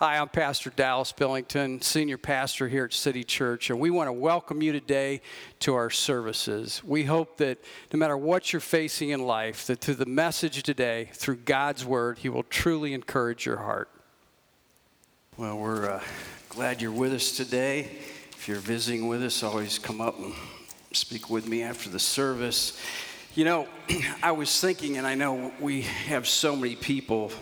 Hi, 0.00 0.18
I'm 0.18 0.28
Pastor 0.28 0.70
Dallas 0.70 1.10
Billington, 1.10 1.82
Senior 1.82 2.18
Pastor 2.18 2.68
here 2.68 2.84
at 2.84 2.92
City 2.92 3.24
Church, 3.24 3.68
and 3.68 3.80
we 3.80 3.90
want 3.90 4.06
to 4.06 4.12
welcome 4.12 4.62
you 4.62 4.70
today 4.70 5.20
to 5.58 5.74
our 5.74 5.90
services. 5.90 6.84
We 6.84 7.02
hope 7.02 7.38
that 7.38 7.58
no 7.92 7.98
matter 7.98 8.16
what 8.16 8.52
you're 8.52 8.60
facing 8.60 9.08
in 9.08 9.24
life, 9.24 9.66
that 9.66 9.80
through 9.80 9.96
the 9.96 10.06
message 10.06 10.62
today, 10.62 11.10
through 11.14 11.38
God's 11.38 11.84
Word, 11.84 12.18
He 12.18 12.28
will 12.28 12.44
truly 12.44 12.94
encourage 12.94 13.44
your 13.44 13.56
heart. 13.56 13.90
Well, 15.36 15.58
we're 15.58 15.90
uh, 15.90 16.00
glad 16.48 16.80
you're 16.80 16.92
with 16.92 17.12
us 17.12 17.36
today. 17.36 17.80
If 18.30 18.46
you're 18.46 18.58
visiting 18.58 19.08
with 19.08 19.24
us, 19.24 19.42
always 19.42 19.80
come 19.80 20.00
up 20.00 20.16
and 20.20 20.32
speak 20.92 21.28
with 21.28 21.48
me 21.48 21.64
after 21.64 21.90
the 21.90 21.98
service. 21.98 22.80
You 23.34 23.44
know, 23.44 23.68
I 24.22 24.30
was 24.30 24.60
thinking, 24.60 24.96
and 24.96 25.08
I 25.08 25.16
know 25.16 25.52
we 25.58 25.80
have 25.82 26.28
so 26.28 26.54
many 26.54 26.76
people 26.76 27.32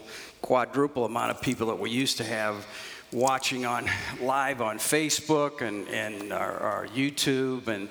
quadruple 0.47 1.05
amount 1.05 1.33
of 1.33 1.41
people 1.41 1.67
that 1.67 1.79
we 1.81 1.91
used 1.91 2.19
to 2.19 2.25
have 2.25 2.65
watching 3.11 3.67
on 3.67 3.91
live 4.21 4.63
on 4.63 4.79
Facebook 4.79 5.61
and, 5.61 5.89
and 5.89 6.33
our, 6.33 6.57
our 6.59 6.87
YouTube 6.87 7.67
and 7.67 7.89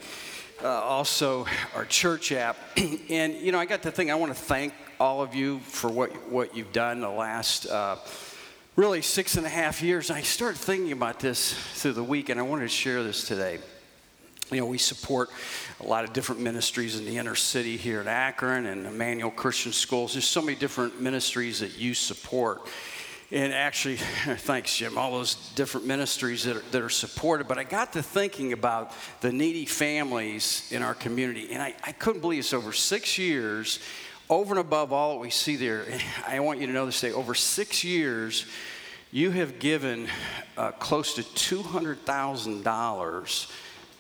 uh, 0.63 0.69
also 0.69 1.45
our 1.75 1.83
church 1.83 2.31
app. 2.31 2.55
and, 3.09 3.33
you 3.33 3.51
know, 3.51 3.59
I 3.59 3.65
got 3.65 3.81
to 3.81 3.91
think, 3.91 4.09
I 4.09 4.15
want 4.15 4.33
to 4.33 4.41
thank 4.41 4.73
all 5.01 5.21
of 5.21 5.35
you 5.35 5.59
for 5.59 5.89
what, 5.89 6.11
what 6.31 6.55
you've 6.55 6.71
done 6.71 7.01
the 7.01 7.09
last 7.09 7.65
uh, 7.65 7.97
really 8.77 9.01
six 9.01 9.35
and 9.35 9.45
a 9.45 9.49
half 9.49 9.83
years. 9.83 10.09
I 10.09 10.21
started 10.21 10.57
thinking 10.57 10.93
about 10.93 11.19
this 11.19 11.53
through 11.73 11.93
the 11.93 12.05
week, 12.05 12.29
and 12.29 12.39
I 12.39 12.43
wanted 12.43 12.63
to 12.63 12.69
share 12.69 13.03
this 13.03 13.27
today. 13.27 13.59
You 14.51 14.59
know, 14.59 14.67
we 14.67 14.77
support 14.77 15.31
a 15.79 15.85
lot 15.85 16.03
of 16.03 16.13
different 16.13 16.39
ministries 16.39 16.99
in 16.99 17.05
the 17.05 17.17
inner 17.17 17.33
city 17.33 17.77
here 17.77 17.99
in 17.99 18.07
Akron 18.07 18.67
and 18.67 18.85
Emmanuel 18.85 19.31
Christian 19.31 19.73
Schools. 19.73 20.13
There's 20.13 20.27
so 20.27 20.41
many 20.41 20.55
different 20.55 21.01
ministries 21.01 21.61
that 21.61 21.79
you 21.79 21.95
support. 21.95 22.67
And 23.31 23.51
actually, 23.51 23.95
thanks, 23.95 24.77
Jim, 24.77 24.99
all 24.99 25.13
those 25.13 25.33
different 25.55 25.87
ministries 25.87 26.43
that 26.43 26.57
are, 26.57 26.63
that 26.71 26.81
are 26.83 26.89
supported. 26.89 27.47
But 27.47 27.57
I 27.57 27.63
got 27.63 27.93
to 27.93 28.03
thinking 28.03 28.53
about 28.53 28.91
the 29.21 29.31
needy 29.31 29.65
families 29.65 30.69
in 30.71 30.83
our 30.83 30.93
community. 30.93 31.51
And 31.51 31.59
I, 31.59 31.73
I 31.83 31.91
couldn't 31.91 32.21
believe 32.21 32.37
it's 32.39 32.53
over 32.53 32.71
six 32.71 33.17
years, 33.17 33.79
over 34.29 34.53
and 34.53 34.59
above 34.59 34.93
all 34.93 35.15
that 35.15 35.21
we 35.21 35.31
see 35.31 35.55
there. 35.55 35.87
I 36.27 36.39
want 36.39 36.59
you 36.59 36.67
to 36.67 36.73
know 36.73 36.85
this 36.85 37.01
day 37.01 37.11
over 37.11 37.33
six 37.33 37.83
years, 37.83 38.45
you 39.11 39.31
have 39.31 39.57
given 39.57 40.07
uh, 40.55 40.69
close 40.73 41.15
to 41.15 41.23
$200,000 41.23 43.51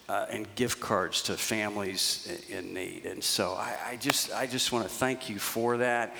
uh, 0.07 0.25
and 0.29 0.47
gift 0.55 0.79
cards 0.79 1.23
to 1.23 1.33
families 1.33 2.43
in, 2.49 2.73
need. 2.73 3.05
And 3.05 3.23
so 3.23 3.53
I, 3.53 3.75
I 3.89 3.95
just, 3.95 4.33
I 4.33 4.45
just 4.45 4.71
want 4.71 4.85
to 4.85 4.89
thank 4.89 5.29
you 5.29 5.39
for 5.39 5.77
that 5.77 6.15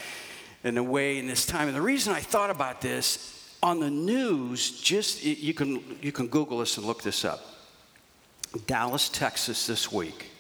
in 0.64 0.78
a 0.78 0.84
way 0.84 1.20
in 1.20 1.28
this 1.28 1.46
time. 1.46 1.68
And 1.68 1.78
the 1.78 1.82
reason 1.82 2.14
I 2.14 2.20
thought 2.20 2.50
about 2.50 2.82
this 2.82 3.56
on 3.62 3.80
the 3.80 3.90
news, 3.90 4.82
just 4.82 5.24
you 5.24 5.54
can, 5.54 5.84
you 6.02 6.12
can 6.12 6.28
Google 6.28 6.60
this 6.60 6.78
and 6.78 6.86
look 6.86 7.04
this 7.04 7.24
up. 7.24 7.42
Dallas, 8.68 9.10
Texas, 9.10 9.68
this 9.68 9.92
week, 9.92 10.32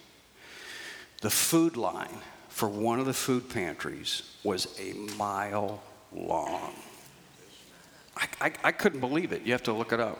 the 1.21 1.29
food 1.29 1.75
line 1.75 2.17
for 2.49 2.69
one 2.69 2.99
of 2.99 3.05
the 3.05 3.13
food 3.13 3.49
pantries 3.49 4.23
was 4.43 4.79
a 4.79 4.93
mile 5.17 5.81
long. 6.13 6.73
I, 8.17 8.27
I, 8.41 8.51
I 8.63 8.71
couldn't 8.71 9.01
believe 9.01 9.33
it. 9.33 9.41
You 9.43 9.51
have 9.51 9.63
to 9.63 9.73
look 9.73 9.91
it 9.91 9.99
up. 9.99 10.19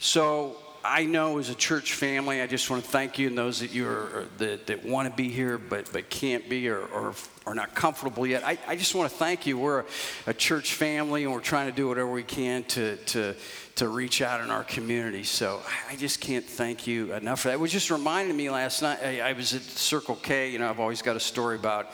So 0.00 0.56
I 0.84 1.04
know 1.04 1.38
as 1.38 1.50
a 1.50 1.54
church 1.54 1.94
family, 1.94 2.40
I 2.40 2.46
just 2.46 2.70
want 2.70 2.84
to 2.84 2.90
thank 2.90 3.18
you 3.18 3.28
and 3.28 3.36
those 3.36 3.60
that 3.60 3.72
you 3.72 3.88
are 3.88 4.26
that, 4.38 4.66
that 4.68 4.84
want 4.84 5.08
to 5.08 5.14
be 5.14 5.28
here 5.28 5.58
but 5.58 5.92
but 5.92 6.08
can't 6.08 6.48
be 6.48 6.68
or, 6.68 6.80
or 6.80 7.14
are 7.46 7.54
not 7.54 7.74
comfortable 7.74 8.26
yet. 8.26 8.44
I, 8.44 8.58
I 8.66 8.76
just 8.76 8.94
want 8.94 9.10
to 9.10 9.16
thank 9.16 9.46
you. 9.46 9.58
We're 9.58 9.80
a, 9.80 9.84
a, 10.28 10.34
church 10.34 10.74
family 10.74 11.24
and 11.24 11.32
we're 11.32 11.40
trying 11.40 11.68
to 11.68 11.74
do 11.74 11.88
whatever 11.88 12.10
we 12.10 12.22
can 12.22 12.62
to 12.64 12.96
to 12.96 13.34
to 13.76 13.88
reach 13.88 14.22
out 14.22 14.40
in 14.40 14.50
our 14.50 14.64
community. 14.64 15.24
So 15.24 15.60
I 15.88 15.96
just 15.96 16.20
can't 16.20 16.44
thank 16.44 16.86
you 16.86 17.14
enough 17.14 17.40
for 17.40 17.48
that. 17.48 17.54
It 17.54 17.60
was 17.60 17.72
just 17.72 17.90
reminding 17.90 18.36
me 18.36 18.50
last 18.50 18.82
night. 18.82 18.98
I, 19.02 19.20
I 19.20 19.32
was 19.32 19.54
at 19.54 19.62
Circle 19.62 20.16
K. 20.16 20.50
You 20.50 20.58
know, 20.58 20.68
I've 20.68 20.80
always 20.80 21.02
got 21.02 21.16
a 21.16 21.20
story 21.20 21.56
about 21.56 21.92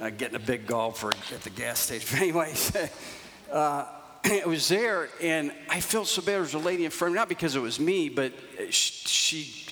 uh, 0.00 0.10
getting 0.10 0.36
a 0.36 0.40
big 0.40 0.66
gulp 0.66 0.96
for 0.96 1.10
at 1.10 1.42
the 1.42 1.50
gas 1.50 1.78
station. 1.78 2.18
anyways. 2.22 2.76
Uh, 3.46 3.86
I 4.42 4.46
was 4.46 4.68
there, 4.68 5.08
and 5.22 5.52
I 5.68 5.80
felt 5.80 6.08
so 6.08 6.20
bad. 6.20 6.32
There 6.32 6.40
was 6.40 6.54
a 6.54 6.58
lady 6.58 6.84
in 6.84 6.90
front 6.90 7.10
of 7.10 7.14
me, 7.14 7.18
not 7.20 7.28
because 7.28 7.54
it 7.54 7.60
was 7.60 7.78
me, 7.78 8.08
but 8.08 8.32
she 8.70 9.64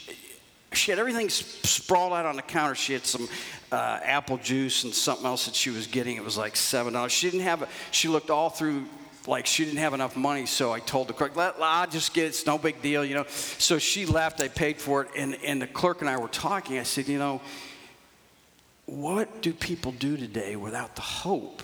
she 0.72 0.90
had 0.90 0.98
everything 0.98 1.28
sprawled 1.28 2.12
out 2.12 2.26
on 2.26 2.36
the 2.36 2.42
counter. 2.42 2.74
She 2.74 2.92
had 2.92 3.06
some 3.06 3.28
uh, 3.72 4.00
apple 4.02 4.38
juice 4.38 4.84
and 4.84 4.92
something 4.92 5.26
else 5.26 5.46
that 5.46 5.54
she 5.54 5.70
was 5.70 5.86
getting. 5.86 6.16
It 6.16 6.24
was 6.24 6.36
like 6.36 6.56
seven 6.56 6.92
dollars. 6.92 7.12
She 7.12 7.30
didn't 7.30 7.44
have. 7.44 7.62
A, 7.62 7.68
she 7.90 8.08
looked 8.08 8.30
all 8.30 8.50
through 8.50 8.84
like 9.26 9.46
she 9.46 9.64
didn't 9.64 9.78
have 9.78 9.94
enough 9.94 10.16
money, 10.16 10.46
so 10.46 10.72
I 10.72 10.80
told 10.80 11.08
the 11.08 11.14
clerk, 11.14 11.34
Let, 11.34 11.56
"I'll 11.60 11.86
just 11.86 12.12
get 12.14 12.24
it. 12.24 12.28
It's 12.28 12.46
no 12.46 12.58
big 12.58 12.82
deal, 12.82 13.04
you 13.04 13.14
know." 13.14 13.26
So 13.58 13.78
she 13.78 14.06
left. 14.06 14.40
I 14.40 14.48
paid 14.48 14.78
for 14.78 15.02
it, 15.02 15.08
and 15.16 15.36
and 15.44 15.62
the 15.62 15.66
clerk 15.66 16.00
and 16.00 16.10
I 16.10 16.16
were 16.16 16.28
talking. 16.28 16.78
I 16.78 16.84
said, 16.84 17.08
"You 17.08 17.18
know, 17.18 17.40
what 18.86 19.42
do 19.42 19.52
people 19.52 19.92
do 19.92 20.16
today 20.16 20.56
without 20.56 20.94
the 20.96 21.02
hope 21.02 21.62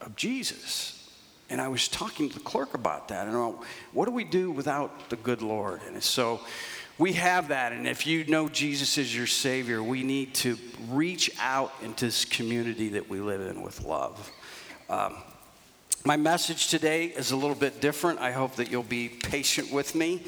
of 0.00 0.16
Jesus?" 0.16 0.95
And 1.48 1.60
I 1.60 1.68
was 1.68 1.88
talking 1.88 2.28
to 2.28 2.34
the 2.34 2.44
clerk 2.44 2.74
about 2.74 3.08
that. 3.08 3.28
And 3.28 3.54
what 3.92 4.06
do 4.06 4.10
we 4.10 4.24
do 4.24 4.50
without 4.50 5.10
the 5.10 5.16
good 5.16 5.42
Lord? 5.42 5.80
And 5.86 6.02
so 6.02 6.40
we 6.98 7.12
have 7.14 7.48
that. 7.48 7.72
And 7.72 7.86
if 7.86 8.06
you 8.06 8.24
know 8.24 8.48
Jesus 8.48 8.98
is 8.98 9.14
your 9.14 9.26
Savior, 9.26 9.82
we 9.82 10.02
need 10.02 10.34
to 10.36 10.58
reach 10.88 11.30
out 11.40 11.72
into 11.82 12.06
this 12.06 12.24
community 12.24 12.90
that 12.90 13.08
we 13.08 13.20
live 13.20 13.42
in 13.42 13.62
with 13.62 13.84
love. 13.84 14.30
Um, 14.88 15.16
my 16.04 16.16
message 16.16 16.68
today 16.68 17.06
is 17.06 17.32
a 17.32 17.36
little 17.36 17.56
bit 17.56 17.80
different. 17.80 18.20
I 18.20 18.32
hope 18.32 18.56
that 18.56 18.70
you'll 18.70 18.82
be 18.82 19.08
patient 19.08 19.72
with 19.72 19.94
me. 19.94 20.22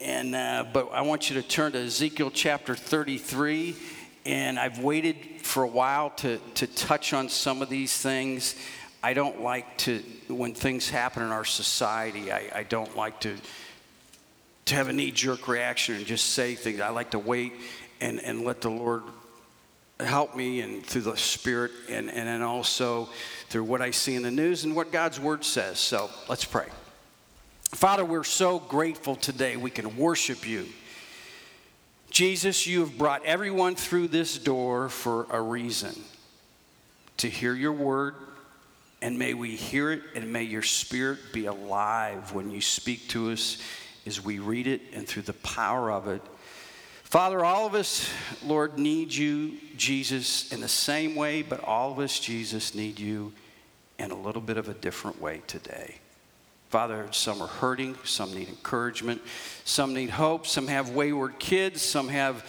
And, 0.00 0.34
uh, 0.34 0.66
but 0.72 0.90
I 0.92 1.02
want 1.02 1.30
you 1.30 1.40
to 1.40 1.46
turn 1.46 1.72
to 1.72 1.78
Ezekiel 1.78 2.30
chapter 2.30 2.74
33. 2.74 3.76
And 4.24 4.58
I've 4.58 4.78
waited 4.78 5.16
for 5.42 5.64
a 5.64 5.68
while 5.68 6.10
to, 6.10 6.38
to 6.54 6.66
touch 6.66 7.12
on 7.12 7.28
some 7.28 7.62
of 7.62 7.68
these 7.68 7.96
things. 7.96 8.56
I 9.02 9.14
don't 9.14 9.42
like 9.42 9.78
to, 9.78 9.98
when 10.28 10.54
things 10.54 10.88
happen 10.88 11.22
in 11.22 11.30
our 11.30 11.44
society, 11.44 12.30
I, 12.30 12.50
I 12.54 12.62
don't 12.62 12.96
like 12.96 13.20
to, 13.20 13.36
to 14.66 14.74
have 14.74 14.88
a 14.88 14.92
knee 14.92 15.10
jerk 15.10 15.48
reaction 15.48 15.96
and 15.96 16.06
just 16.06 16.30
say 16.30 16.54
things. 16.54 16.80
I 16.80 16.90
like 16.90 17.10
to 17.10 17.18
wait 17.18 17.52
and, 18.00 18.20
and 18.20 18.44
let 18.44 18.60
the 18.60 18.70
Lord 18.70 19.02
help 19.98 20.36
me 20.36 20.60
and 20.60 20.84
through 20.84 21.02
the 21.02 21.16
Spirit 21.16 21.72
and, 21.88 22.08
and 22.10 22.28
then 22.28 22.42
also 22.42 23.08
through 23.48 23.64
what 23.64 23.82
I 23.82 23.90
see 23.90 24.14
in 24.14 24.22
the 24.22 24.30
news 24.30 24.64
and 24.64 24.76
what 24.76 24.92
God's 24.92 25.18
Word 25.18 25.44
says. 25.44 25.78
So 25.78 26.08
let's 26.28 26.44
pray. 26.44 26.66
Father, 27.72 28.04
we're 28.04 28.22
so 28.22 28.60
grateful 28.60 29.16
today 29.16 29.56
we 29.56 29.70
can 29.70 29.96
worship 29.96 30.46
you. 30.46 30.68
Jesus, 32.10 32.66
you 32.66 32.80
have 32.80 32.98
brought 32.98 33.24
everyone 33.24 33.74
through 33.74 34.08
this 34.08 34.38
door 34.38 34.90
for 34.90 35.26
a 35.30 35.40
reason 35.40 35.94
to 37.16 37.28
hear 37.28 37.54
your 37.54 37.72
word 37.72 38.14
and 39.02 39.18
may 39.18 39.34
we 39.34 39.56
hear 39.56 39.90
it, 39.90 40.02
and 40.14 40.32
may 40.32 40.44
your 40.44 40.62
spirit 40.62 41.18
be 41.32 41.46
alive 41.46 42.32
when 42.32 42.50
you 42.50 42.60
speak 42.60 43.08
to 43.08 43.32
us 43.32 43.58
as 44.06 44.24
we 44.24 44.38
read 44.38 44.68
it 44.68 44.80
and 44.94 45.06
through 45.06 45.22
the 45.22 45.32
power 45.34 45.90
of 45.90 46.06
it. 46.06 46.22
Father, 47.02 47.44
all 47.44 47.66
of 47.66 47.74
us, 47.74 48.08
Lord, 48.42 48.78
need 48.78 49.12
you, 49.12 49.58
Jesus, 49.76 50.50
in 50.52 50.60
the 50.60 50.68
same 50.68 51.16
way, 51.16 51.42
but 51.42 51.62
all 51.62 51.90
of 51.90 51.98
us, 51.98 52.18
Jesus, 52.18 52.74
need 52.74 52.98
you 52.98 53.32
in 53.98 54.12
a 54.12 54.18
little 54.18 54.40
bit 54.40 54.56
of 54.56 54.68
a 54.68 54.74
different 54.74 55.20
way 55.20 55.42
today. 55.46 55.96
Father, 56.70 57.06
some 57.10 57.42
are 57.42 57.48
hurting, 57.48 57.96
some 58.04 58.32
need 58.32 58.48
encouragement, 58.48 59.20
some 59.64 59.92
need 59.92 60.10
hope, 60.10 60.46
some 60.46 60.68
have 60.68 60.90
wayward 60.90 61.38
kids, 61.38 61.82
some 61.82 62.08
have 62.08 62.46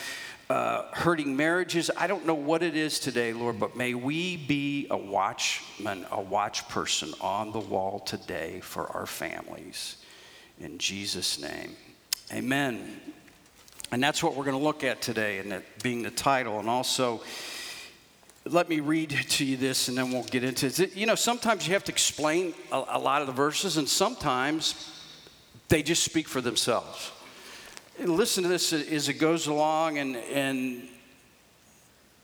uh, 0.53 0.86
hurting 0.91 1.36
marriages. 1.36 1.90
I 1.97 2.06
don't 2.06 2.28
know 2.28 2.36
what 2.36 2.62
it 2.62 2.75
is 2.75 3.00
today, 3.00 3.34
Lord, 3.34 3.59
but 3.59 3.75
may 3.75 3.96
we 3.96 4.38
be 4.38 4.86
a 4.91 4.97
watchman, 4.97 6.06
a 6.12 6.22
watch 6.22 6.68
person 6.69 7.12
on 7.22 7.52
the 7.52 7.59
wall 7.59 7.97
today 7.97 8.59
for 8.62 8.86
our 8.92 9.08
families. 9.08 9.95
In 10.60 10.78
Jesus' 10.78 11.42
name, 11.42 11.75
amen. 12.31 13.01
And 13.92 14.04
that's 14.04 14.22
what 14.22 14.36
we're 14.36 14.44
going 14.44 14.56
to 14.56 14.63
look 14.63 14.83
at 14.83 15.01
today, 15.01 15.39
and 15.39 15.51
that 15.51 15.81
being 15.81 16.04
the 16.04 16.12
title. 16.12 16.60
And 16.60 16.69
also, 16.69 17.24
let 18.45 18.69
me 18.69 18.80
read 18.80 19.10
to 19.10 19.44
you 19.44 19.57
this, 19.57 19.88
and 19.88 19.98
then 19.98 20.12
we'll 20.12 20.22
get 20.22 20.44
into 20.44 20.68
it. 20.68 20.95
You 20.95 21.07
know, 21.07 21.16
sometimes 21.16 21.68
you 21.68 21.74
have 21.74 21.83
to 21.86 21.92
explain 21.92 22.54
a, 22.72 22.83
a 22.89 23.00
lot 23.00 23.22
of 23.22 23.28
the 23.28 23.33
verses, 23.33 23.78
and 23.78 23.89
sometimes 23.89 24.92
they 25.69 25.81
just 25.81 26.04
speak 26.04 26.28
for 26.28 26.42
themselves 26.42 27.12
listen 28.00 28.44
to 28.44 28.50
this 28.50 28.74
as 28.74 29.10
it 29.10 29.13
goes 29.13 29.48
along, 29.48 29.98
and, 29.98 30.16
and 30.16 30.88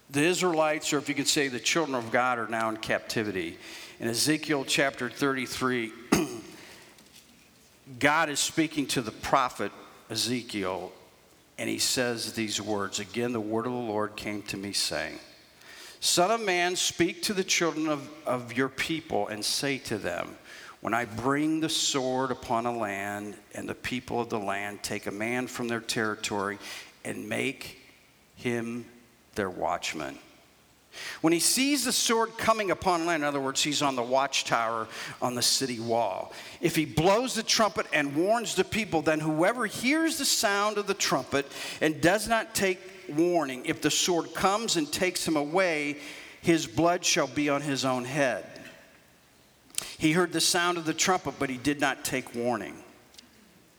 the 0.09 0.23
Israelites, 0.23 0.91
or 0.93 0.97
if 0.97 1.09
you 1.09 1.15
could 1.15 1.27
say 1.27 1.47
the 1.47 1.59
children 1.59 1.95
of 1.95 2.11
God, 2.11 2.39
are 2.39 2.47
now 2.47 2.69
in 2.69 2.77
captivity. 2.77 3.57
In 3.99 4.07
Ezekiel 4.07 4.65
chapter 4.65 5.09
33, 5.09 5.91
God 7.99 8.29
is 8.29 8.39
speaking 8.39 8.87
to 8.87 9.01
the 9.01 9.11
prophet 9.11 9.71
Ezekiel, 10.09 10.91
and 11.57 11.69
he 11.69 11.77
says 11.77 12.33
these 12.33 12.61
words 12.61 12.99
Again, 12.99 13.33
the 13.33 13.39
word 13.39 13.67
of 13.67 13.73
the 13.73 13.77
Lord 13.77 14.15
came 14.15 14.41
to 14.43 14.57
me, 14.57 14.73
saying, 14.73 15.19
Son 15.99 16.31
of 16.31 16.41
man, 16.41 16.75
speak 16.75 17.21
to 17.23 17.33
the 17.33 17.43
children 17.43 17.89
of, 17.89 18.09
of 18.25 18.53
your 18.53 18.69
people 18.69 19.27
and 19.27 19.43
say 19.43 19.77
to 19.79 19.97
them, 19.97 20.37
when 20.81 20.93
I 20.93 21.05
bring 21.05 21.59
the 21.59 21.69
sword 21.69 22.31
upon 22.31 22.65
a 22.65 22.75
land, 22.75 23.35
and 23.53 23.67
the 23.67 23.75
people 23.75 24.21
of 24.21 24.29
the 24.29 24.39
land 24.39 24.81
take 24.81 25.07
a 25.07 25.11
man 25.11 25.47
from 25.47 25.67
their 25.67 25.81
territory 25.81 26.57
and 27.03 27.27
make 27.27 27.81
him 28.35 28.85
their 29.35 29.49
watchman. 29.49 30.17
When 31.21 31.33
he 31.33 31.39
sees 31.39 31.85
the 31.85 31.91
sword 31.91 32.37
coming 32.37 32.71
upon 32.71 33.05
land, 33.05 33.23
in 33.23 33.27
other 33.27 33.39
words, 33.39 33.61
he's 33.61 33.81
on 33.81 33.95
the 33.95 34.03
watchtower 34.03 34.87
on 35.21 35.35
the 35.35 35.41
city 35.41 35.79
wall. 35.79 36.33
If 36.61 36.75
he 36.75 36.85
blows 36.85 37.35
the 37.35 37.43
trumpet 37.43 37.85
and 37.93 38.15
warns 38.15 38.55
the 38.55 38.63
people, 38.63 39.01
then 39.01 39.19
whoever 39.19 39.65
hears 39.65 40.17
the 40.17 40.25
sound 40.25 40.77
of 40.77 40.87
the 40.87 40.93
trumpet 40.93 41.45
and 41.81 42.01
does 42.01 42.27
not 42.27 42.55
take 42.55 42.79
warning, 43.09 43.65
if 43.65 43.81
the 43.81 43.91
sword 43.91 44.33
comes 44.33 44.77
and 44.77 44.91
takes 44.91 45.27
him 45.27 45.35
away, 45.35 45.97
his 46.41 46.65
blood 46.65 47.03
shall 47.03 47.27
be 47.27 47.49
on 47.49 47.61
his 47.61 47.85
own 47.85 48.05
head. 48.05 48.45
He 49.97 50.13
heard 50.13 50.31
the 50.31 50.41
sound 50.41 50.77
of 50.77 50.85
the 50.85 50.93
trumpet, 50.93 51.35
but 51.39 51.49
he 51.49 51.57
did 51.57 51.81
not 51.81 52.03
take 52.05 52.33
warning. 52.35 52.75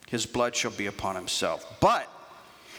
His 0.08 0.26
blood 0.26 0.56
shall 0.56 0.70
be 0.70 0.87
upon 0.87 1.14
himself. 1.14 1.64
But 1.81 2.08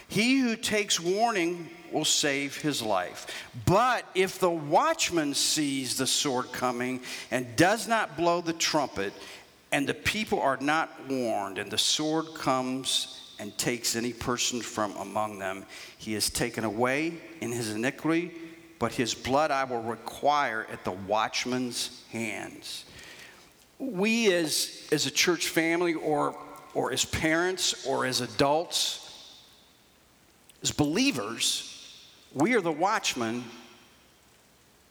he 0.08 0.40
who 0.40 0.56
takes 0.56 1.00
warning 1.00 1.70
will 1.92 2.06
save 2.06 2.58
his 2.58 2.82
life. 2.82 3.28
But 3.66 4.06
if 4.14 4.40
the 4.40 4.50
watchman 4.50 5.34
sees 5.34 5.98
the 5.98 6.08
sword 6.08 6.52
coming 6.52 7.02
and 7.32 7.56
does 7.56 7.88
not 7.88 8.18
blow 8.18 8.42
the 8.42 8.54
trumpet, 8.54 9.14
and 9.72 9.88
the 9.88 9.94
people 9.94 10.42
are 10.42 10.58
not 10.58 10.92
warned, 11.10 11.58
and 11.58 11.72
the 11.72 11.78
sword 11.78 12.26
comes 12.36 13.34
and 13.40 13.58
takes 13.58 13.96
any 13.96 14.14
person 14.14 14.62
from 14.62 14.96
among 14.98 15.40
them, 15.40 15.66
he 15.98 16.14
is 16.14 16.30
taken 16.30 16.64
away 16.64 17.14
in 17.40 17.52
his 17.52 17.72
iniquity, 17.72 18.32
but 18.78 18.92
his 18.92 19.14
blood 19.14 19.50
I 19.50 19.64
will 19.64 19.82
require 19.82 20.68
at 20.72 20.84
the 20.84 20.92
watchman's 20.92 22.04
hands 22.12 22.86
we 23.82 24.32
as, 24.32 24.88
as 24.92 25.08
a 25.08 25.12
church 25.12 25.48
family 25.48 25.96
or, 25.96 26.38
or 26.76 26.92
as 26.92 27.04
parents 27.04 27.86
or 27.88 28.06
as 28.06 28.22
adults, 28.22 29.40
as 30.62 30.72
believers, 30.72 31.68
we 32.34 32.54
are 32.56 32.62
the 32.62 32.72
watchmen 32.72 33.44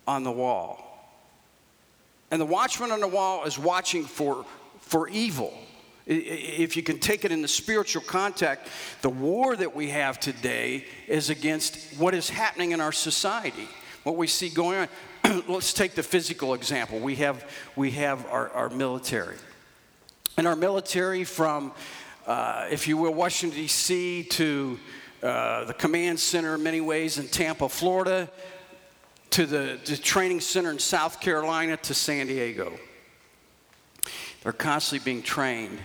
on 0.08 0.24
the 0.24 0.32
wall. 0.32 0.86
And 2.32 2.40
the 2.40 2.46
watchman 2.46 2.90
on 2.90 3.00
the 3.00 3.08
wall 3.08 3.44
is 3.44 3.58
watching 3.58 4.04
for, 4.04 4.44
for 4.80 5.08
evil. 5.08 5.56
If 6.06 6.76
you 6.76 6.82
can 6.82 6.98
take 6.98 7.24
it 7.24 7.30
in 7.30 7.42
the 7.42 7.48
spiritual 7.48 8.02
context, 8.02 8.66
the 9.02 9.10
war 9.10 9.54
that 9.54 9.76
we 9.76 9.90
have 9.90 10.18
today 10.18 10.84
is 11.06 11.30
against 11.30 11.96
what 11.98 12.14
is 12.14 12.28
happening 12.28 12.72
in 12.72 12.80
our 12.80 12.90
society, 12.90 13.68
what 14.02 14.16
we 14.16 14.26
see 14.26 14.48
going 14.48 14.80
on. 14.80 14.88
let's 15.48 15.72
take 15.72 15.94
the 15.94 16.02
physical 16.02 16.54
example. 16.54 16.98
We 16.98 17.16
have, 17.16 17.44
we 17.76 17.90
have 17.92 18.26
our, 18.26 18.48
our 18.50 18.70
military. 18.70 19.36
And 20.36 20.46
our 20.46 20.56
military, 20.56 21.24
from, 21.24 21.72
uh, 22.26 22.68
if 22.70 22.88
you 22.88 22.96
will, 22.96 23.12
Washington, 23.12 23.58
D.C. 23.58 24.24
to 24.24 24.78
uh, 25.22 25.64
the 25.64 25.74
command 25.74 26.18
center 26.18 26.54
in 26.54 26.62
many 26.62 26.80
ways 26.80 27.18
in 27.18 27.28
Tampa, 27.28 27.68
Florida, 27.68 28.30
to 29.30 29.46
the, 29.46 29.78
the 29.84 29.96
training 29.96 30.40
center 30.40 30.70
in 30.70 30.78
South 30.78 31.20
Carolina, 31.20 31.76
to 31.76 31.94
San 31.94 32.26
Diego. 32.26 32.72
They're 34.42 34.52
constantly 34.52 35.04
being 35.04 35.22
trained 35.22 35.78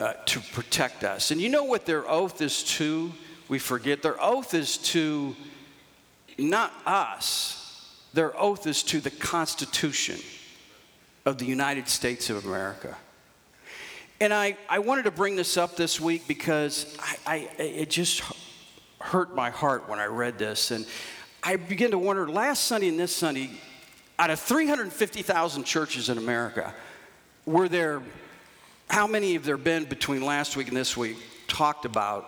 uh, 0.00 0.14
to 0.26 0.40
protect 0.40 1.04
us. 1.04 1.30
And 1.30 1.40
you 1.40 1.48
know 1.48 1.64
what 1.64 1.86
their 1.86 2.08
oath 2.10 2.42
is 2.42 2.64
to? 2.64 3.12
We 3.48 3.58
forget. 3.58 4.02
Their 4.02 4.22
oath 4.22 4.54
is 4.54 4.78
to 4.78 5.36
not 6.38 6.72
us, 6.84 7.55
their 8.16 8.38
oath 8.40 8.66
is 8.66 8.82
to 8.82 8.98
the 8.98 9.10
Constitution 9.10 10.18
of 11.26 11.36
the 11.36 11.44
United 11.44 11.86
States 11.86 12.30
of 12.30 12.46
America. 12.46 12.96
And 14.22 14.32
I, 14.32 14.56
I 14.70 14.78
wanted 14.78 15.02
to 15.02 15.10
bring 15.10 15.36
this 15.36 15.58
up 15.58 15.76
this 15.76 16.00
week 16.00 16.26
because 16.26 16.96
I, 16.98 17.16
I, 17.26 17.62
it 17.62 17.90
just 17.90 18.22
hurt 19.00 19.34
my 19.34 19.50
heart 19.50 19.86
when 19.90 19.98
I 19.98 20.06
read 20.06 20.38
this. 20.38 20.70
And 20.70 20.86
I 21.42 21.56
began 21.56 21.90
to 21.90 21.98
wonder 21.98 22.26
last 22.26 22.64
Sunday 22.64 22.88
and 22.88 22.98
this 22.98 23.14
Sunday, 23.14 23.50
out 24.18 24.30
of 24.30 24.40
350,000 24.40 25.64
churches 25.64 26.08
in 26.08 26.16
America, 26.16 26.72
were 27.44 27.68
there, 27.68 28.00
how 28.88 29.06
many 29.06 29.34
have 29.34 29.44
there 29.44 29.58
been 29.58 29.84
between 29.84 30.22
last 30.24 30.56
week 30.56 30.68
and 30.68 30.76
this 30.76 30.96
week 30.96 31.18
talked 31.48 31.84
about? 31.84 32.26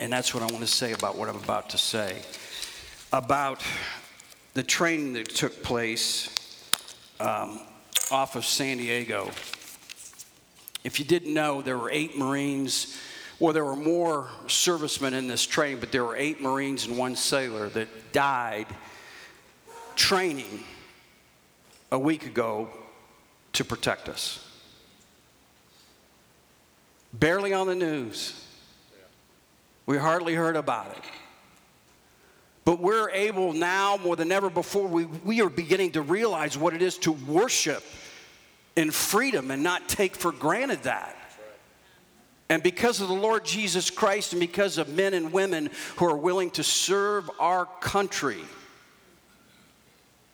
And 0.00 0.12
that's 0.12 0.34
what 0.34 0.42
I 0.42 0.46
want 0.46 0.66
to 0.66 0.66
say 0.66 0.90
about 0.90 1.16
what 1.16 1.28
I'm 1.28 1.36
about 1.36 1.70
to 1.70 1.78
say 1.78 2.20
about 3.12 3.62
the 4.54 4.62
training 4.62 5.12
that 5.14 5.28
took 5.28 5.62
place 5.62 6.28
um, 7.20 7.60
off 8.10 8.36
of 8.36 8.44
San 8.44 8.78
Diego. 8.78 9.30
If 10.84 10.98
you 10.98 11.04
didn't 11.04 11.34
know, 11.34 11.60
there 11.60 11.76
were 11.76 11.90
eight 11.90 12.16
Marines, 12.16 12.98
well, 13.40 13.52
there 13.52 13.64
were 13.64 13.76
more 13.76 14.28
servicemen 14.46 15.12
in 15.14 15.26
this 15.26 15.44
training, 15.44 15.80
but 15.80 15.90
there 15.90 16.04
were 16.04 16.16
eight 16.16 16.40
Marines 16.40 16.86
and 16.86 16.96
one 16.96 17.16
sailor 17.16 17.68
that 17.70 18.12
died 18.12 18.66
training 19.96 20.62
a 21.90 21.98
week 21.98 22.26
ago 22.26 22.68
to 23.54 23.64
protect 23.64 24.08
us. 24.08 24.46
Barely 27.12 27.52
on 27.52 27.66
the 27.66 27.74
news. 27.74 28.40
We 29.86 29.98
hardly 29.98 30.34
heard 30.34 30.56
about 30.56 30.96
it. 30.96 31.04
But 32.64 32.80
we're 32.80 33.10
able 33.10 33.52
now 33.52 33.98
more 34.02 34.16
than 34.16 34.32
ever 34.32 34.48
before, 34.48 34.88
we, 34.88 35.04
we 35.04 35.42
are 35.42 35.50
beginning 35.50 35.92
to 35.92 36.02
realize 36.02 36.56
what 36.56 36.72
it 36.72 36.80
is 36.80 36.96
to 36.98 37.12
worship 37.12 37.84
in 38.74 38.90
freedom 38.90 39.50
and 39.50 39.62
not 39.62 39.88
take 39.88 40.16
for 40.16 40.32
granted 40.32 40.82
that. 40.84 41.16
And 42.48 42.62
because 42.62 43.00
of 43.00 43.08
the 43.08 43.14
Lord 43.14 43.44
Jesus 43.44 43.90
Christ 43.90 44.32
and 44.32 44.40
because 44.40 44.78
of 44.78 44.88
men 44.88 45.14
and 45.14 45.32
women 45.32 45.70
who 45.96 46.06
are 46.06 46.16
willing 46.16 46.50
to 46.52 46.62
serve 46.62 47.30
our 47.38 47.66
country. 47.80 48.40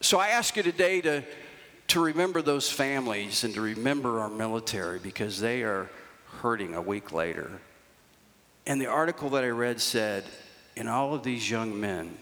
So 0.01 0.19
I 0.19 0.29
ask 0.29 0.57
you 0.57 0.63
today 0.63 1.01
to, 1.03 1.25
to 1.89 2.01
remember 2.01 2.43
those 2.43 2.71
families 2.71 3.45
and 3.45 3.55
to 3.55 3.61
remember 3.61 4.21
our 4.21 4.31
military 4.31 4.99
because 4.99 5.41
they 5.41 5.63
are 5.63 5.91
hurting 6.41 6.75
a 6.75 6.83
week 6.83 7.13
later. 7.13 7.61
And 8.67 8.81
the 8.81 8.87
article 8.87 9.31
that 9.31 9.45
I 9.45 9.49
read 9.49 9.81
said 9.81 10.25
in 10.77 10.89
all 10.89 11.15
of 11.15 11.23
these 11.23 11.51
young 11.51 11.79
men, 11.79 12.17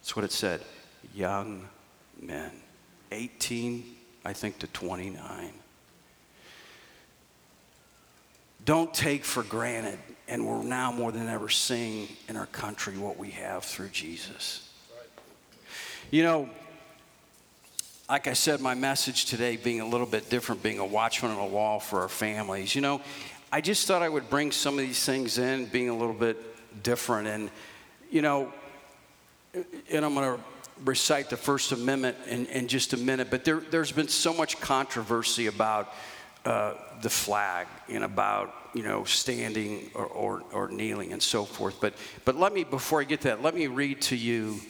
that's 0.00 0.14
what 0.16 0.24
it 0.24 0.32
said, 0.32 0.60
young 1.14 1.68
men, 2.20 2.50
18, 3.12 3.84
I 4.24 4.32
think, 4.32 4.58
to 4.60 4.66
29. 4.68 5.52
Don't 8.64 8.94
take 8.94 9.24
for 9.24 9.42
granted, 9.42 9.98
and 10.26 10.46
we're 10.46 10.62
now 10.62 10.90
more 10.90 11.12
than 11.12 11.28
ever 11.28 11.50
seeing 11.50 12.08
in 12.28 12.36
our 12.36 12.46
country 12.46 12.96
what 12.96 13.18
we 13.18 13.30
have 13.30 13.64
through 13.64 13.88
Jesus. 13.88 14.70
You 16.10 16.22
know, 16.22 16.48
like 18.08 18.26
I 18.26 18.32
said, 18.34 18.60
my 18.60 18.74
message 18.74 19.26
today 19.26 19.56
being 19.56 19.80
a 19.80 19.86
little 19.86 20.06
bit 20.06 20.30
different, 20.30 20.62
being 20.62 20.78
a 20.78 20.84
watchman 20.86 21.32
on 21.32 21.38
the 21.38 21.54
wall 21.54 21.80
for 21.80 22.00
our 22.02 22.08
families. 22.08 22.74
You 22.74 22.80
know, 22.80 23.00
I 23.50 23.60
just 23.60 23.86
thought 23.86 24.02
I 24.02 24.08
would 24.08 24.28
bring 24.30 24.52
some 24.52 24.74
of 24.74 24.80
these 24.80 25.04
things 25.04 25.38
in, 25.38 25.66
being 25.66 25.88
a 25.88 25.96
little 25.96 26.14
bit 26.14 26.82
different. 26.82 27.28
And 27.28 27.50
you 28.14 28.22
know, 28.22 28.52
and 29.90 30.04
I'm 30.04 30.14
going 30.14 30.36
to 30.36 30.40
recite 30.84 31.30
the 31.30 31.36
First 31.36 31.72
Amendment 31.72 32.16
in, 32.28 32.46
in 32.46 32.68
just 32.68 32.92
a 32.92 32.96
minute, 32.96 33.28
but 33.28 33.44
there, 33.44 33.58
there's 33.58 33.90
been 33.90 34.06
so 34.06 34.32
much 34.32 34.60
controversy 34.60 35.48
about 35.48 35.92
uh, 36.44 36.74
the 37.02 37.10
flag 37.10 37.66
and 37.88 38.04
about 38.04 38.54
you 38.72 38.82
know 38.84 39.02
standing 39.02 39.90
or, 39.94 40.06
or, 40.06 40.42
or, 40.52 40.68
kneeling 40.68 41.12
and 41.12 41.22
so 41.22 41.44
forth. 41.44 41.80
But 41.80 41.94
but 42.24 42.36
let 42.36 42.52
me 42.52 42.62
before 42.64 43.00
I 43.00 43.04
get 43.04 43.22
that, 43.22 43.42
let 43.42 43.54
me 43.54 43.66
read 43.66 44.02
to 44.02 44.16
you 44.16 44.60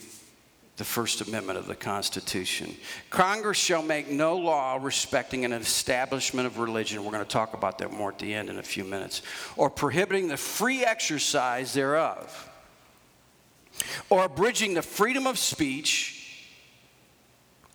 the 0.77 0.83
First 0.83 1.21
Amendment 1.21 1.59
of 1.59 1.67
the 1.67 1.75
Constitution. 1.75 2.75
Congress 3.09 3.57
shall 3.57 3.83
make 3.83 4.09
no 4.09 4.37
law 4.37 4.79
respecting 4.81 5.43
an 5.45 5.53
establishment 5.53 6.47
of 6.47 6.59
religion. 6.59 7.03
We're 7.03 7.11
going 7.11 7.23
to 7.23 7.29
talk 7.29 7.53
about 7.53 7.77
that 7.79 7.91
more 7.91 8.11
at 8.11 8.19
the 8.19 8.33
end 8.33 8.49
in 8.49 8.57
a 8.57 8.63
few 8.63 8.85
minutes, 8.85 9.21
or 9.55 9.69
prohibiting 9.69 10.29
the 10.29 10.37
free 10.37 10.83
exercise 10.83 11.73
thereof 11.73 12.49
or 14.09 14.25
abridging 14.25 14.73
the 14.73 14.81
freedom 14.81 15.27
of 15.27 15.37
speech 15.37 16.49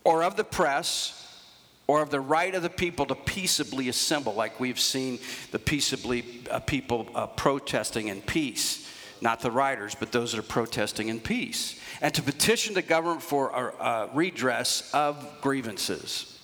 or 0.05 0.23
of 0.23 0.37
the 0.37 0.45
press 0.45 1.17
or 1.87 2.03
of 2.03 2.11
the 2.11 2.21
right 2.21 2.55
of 2.55 2.63
the 2.63 2.71
people 2.71 3.05
to 3.07 3.17
peaceably 3.17 3.89
assemble, 3.89 4.33
like 4.33 4.61
we've 4.61 4.79
seen 4.79 5.19
the 5.51 5.59
peaceably 5.59 6.25
uh, 6.49 6.61
people 6.61 7.09
uh, 7.17 7.27
protesting 7.27 8.09
in 8.09 8.23
peace. 8.23 8.89
Not 9.21 9.41
the 9.41 9.51
rioters, 9.51 9.95
but 9.95 10.13
those 10.13 10.33
that 10.33 10.39
are 10.39 10.43
protesting 10.43 11.09
in 11.09 11.19
peace. 11.19 11.79
And 12.01 12.15
to 12.15 12.23
petition 12.23 12.75
the 12.75 12.83
government 12.83 13.23
for 13.23 13.51
a, 13.51 14.09
redress 14.15 14.89
of 14.95 15.41
grievances. 15.43 16.39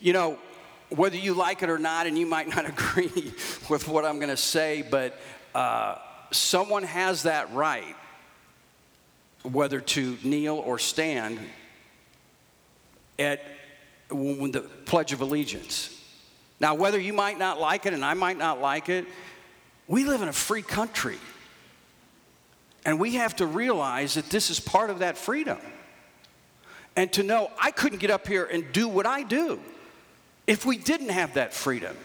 You 0.00 0.12
know, 0.12 0.38
whether 0.90 1.16
you 1.16 1.34
like 1.34 1.62
it 1.62 1.70
or 1.70 1.78
not, 1.78 2.06
and 2.06 2.18
you 2.18 2.26
might 2.26 2.48
not 2.56 2.68
agree 2.68 3.32
with 3.70 3.88
what 3.88 4.04
I'm 4.04 4.16
going 4.16 4.30
to 4.30 4.36
say, 4.36 4.82
but 4.82 5.16
uh, 5.54 5.98
someone 6.32 6.82
has 6.82 7.22
that 7.22 7.52
right, 7.54 7.94
whether 9.52 9.80
to 9.80 10.18
kneel 10.22 10.56
or 10.56 10.78
stand, 10.78 11.38
at 13.18 13.42
the 14.08 14.64
Pledge 14.84 15.12
of 15.12 15.20
Allegiance. 15.20 15.92
Now, 16.60 16.74
whether 16.74 16.98
you 16.98 17.12
might 17.12 17.38
not 17.38 17.60
like 17.60 17.86
it 17.86 17.92
and 17.92 18.04
I 18.04 18.14
might 18.14 18.38
not 18.38 18.60
like 18.60 18.88
it, 18.88 19.06
we 19.88 20.04
live 20.04 20.22
in 20.22 20.28
a 20.28 20.32
free 20.32 20.62
country. 20.62 21.18
And 22.84 23.00
we 23.00 23.14
have 23.16 23.36
to 23.36 23.46
realize 23.46 24.14
that 24.14 24.30
this 24.30 24.48
is 24.50 24.60
part 24.60 24.90
of 24.90 25.00
that 25.00 25.18
freedom. 25.18 25.58
And 26.94 27.12
to 27.14 27.22
know 27.22 27.50
I 27.60 27.72
couldn't 27.72 27.98
get 27.98 28.10
up 28.10 28.26
here 28.26 28.44
and 28.44 28.72
do 28.72 28.88
what 28.88 29.06
I 29.06 29.22
do 29.22 29.60
if 30.46 30.64
we 30.64 30.78
didn't 30.78 31.10
have 31.10 31.34
that 31.34 31.52
freedom. 31.52 31.96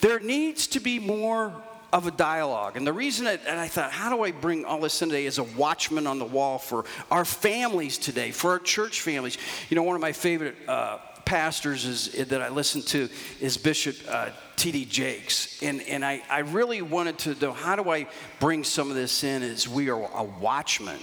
There 0.00 0.20
needs 0.20 0.66
to 0.68 0.80
be 0.80 0.98
more 0.98 1.52
of 1.92 2.06
a 2.06 2.10
dialogue. 2.10 2.76
And 2.76 2.86
the 2.86 2.92
reason 2.92 3.24
that 3.24 3.40
I 3.46 3.68
thought, 3.68 3.90
how 3.90 4.14
do 4.14 4.22
I 4.22 4.30
bring 4.30 4.64
all 4.64 4.80
this 4.80 5.00
in 5.02 5.08
today 5.08 5.26
as 5.26 5.38
a 5.38 5.44
watchman 5.44 6.06
on 6.06 6.18
the 6.18 6.24
wall 6.24 6.58
for 6.58 6.84
our 7.10 7.24
families 7.24 7.98
today, 7.98 8.30
for 8.30 8.52
our 8.52 8.58
church 8.58 9.00
families? 9.00 9.38
You 9.68 9.74
know, 9.74 9.82
one 9.82 9.96
of 9.96 10.00
my 10.00 10.12
favorite 10.12 10.56
uh, 10.68 10.98
pastors 11.24 11.84
is, 11.84 12.12
that 12.28 12.42
I 12.42 12.48
listen 12.48 12.82
to 12.82 13.08
is 13.40 13.56
Bishop 13.56 13.96
uh, 14.08 14.30
T.D. 14.56 14.84
Jakes. 14.84 15.62
And, 15.62 15.80
and 15.82 16.04
I, 16.04 16.22
I 16.28 16.40
really 16.40 16.82
wanted 16.82 17.18
to 17.20 17.34
know 17.34 17.52
how 17.52 17.76
do 17.76 17.90
I 17.90 18.06
bring 18.38 18.64
some 18.64 18.90
of 18.90 18.96
this 18.96 19.24
in 19.24 19.42
as 19.42 19.68
we 19.68 19.90
are 19.90 20.10
a 20.14 20.24
watchman 20.24 20.98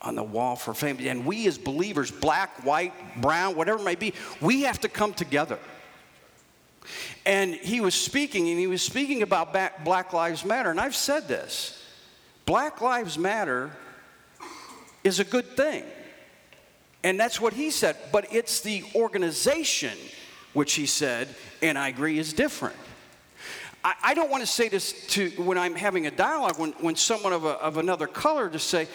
on 0.00 0.14
the 0.14 0.22
wall 0.22 0.54
for 0.56 0.74
family. 0.74 1.08
And 1.08 1.26
we 1.26 1.46
as 1.48 1.58
believers, 1.58 2.10
black, 2.10 2.64
white, 2.64 2.92
brown, 3.20 3.56
whatever 3.56 3.80
it 3.80 3.84
may 3.84 3.94
be, 3.94 4.14
we 4.40 4.62
have 4.62 4.80
to 4.80 4.88
come 4.88 5.12
together. 5.12 5.58
And 7.26 7.54
he 7.54 7.80
was 7.80 7.94
speaking, 7.94 8.48
and 8.48 8.58
he 8.58 8.66
was 8.66 8.82
speaking 8.82 9.22
about 9.22 9.52
Black 9.84 10.12
Lives 10.12 10.44
Matter. 10.44 10.70
And 10.70 10.80
I've 10.80 10.96
said 10.96 11.28
this 11.28 11.82
Black 12.46 12.80
Lives 12.80 13.18
Matter 13.18 13.70
is 15.04 15.20
a 15.20 15.24
good 15.24 15.56
thing. 15.56 15.84
And 17.04 17.18
that's 17.18 17.40
what 17.40 17.52
he 17.52 17.70
said. 17.70 17.96
But 18.10 18.32
it's 18.32 18.60
the 18.60 18.84
organization, 18.94 19.96
which 20.52 20.74
he 20.74 20.86
said, 20.86 21.28
and 21.62 21.78
I 21.78 21.88
agree, 21.88 22.18
is 22.18 22.32
different. 22.32 22.76
I, 23.84 23.94
I 24.02 24.14
don't 24.14 24.30
want 24.30 24.42
to 24.42 24.46
say 24.46 24.68
this 24.68 25.06
to 25.08 25.30
when 25.30 25.58
I'm 25.58 25.74
having 25.74 26.06
a 26.06 26.10
dialogue, 26.10 26.58
when, 26.58 26.72
when 26.80 26.96
someone 26.96 27.32
of, 27.32 27.44
a, 27.44 27.50
of 27.50 27.76
another 27.76 28.06
color 28.06 28.48
to 28.48 28.58
say, 28.58 28.88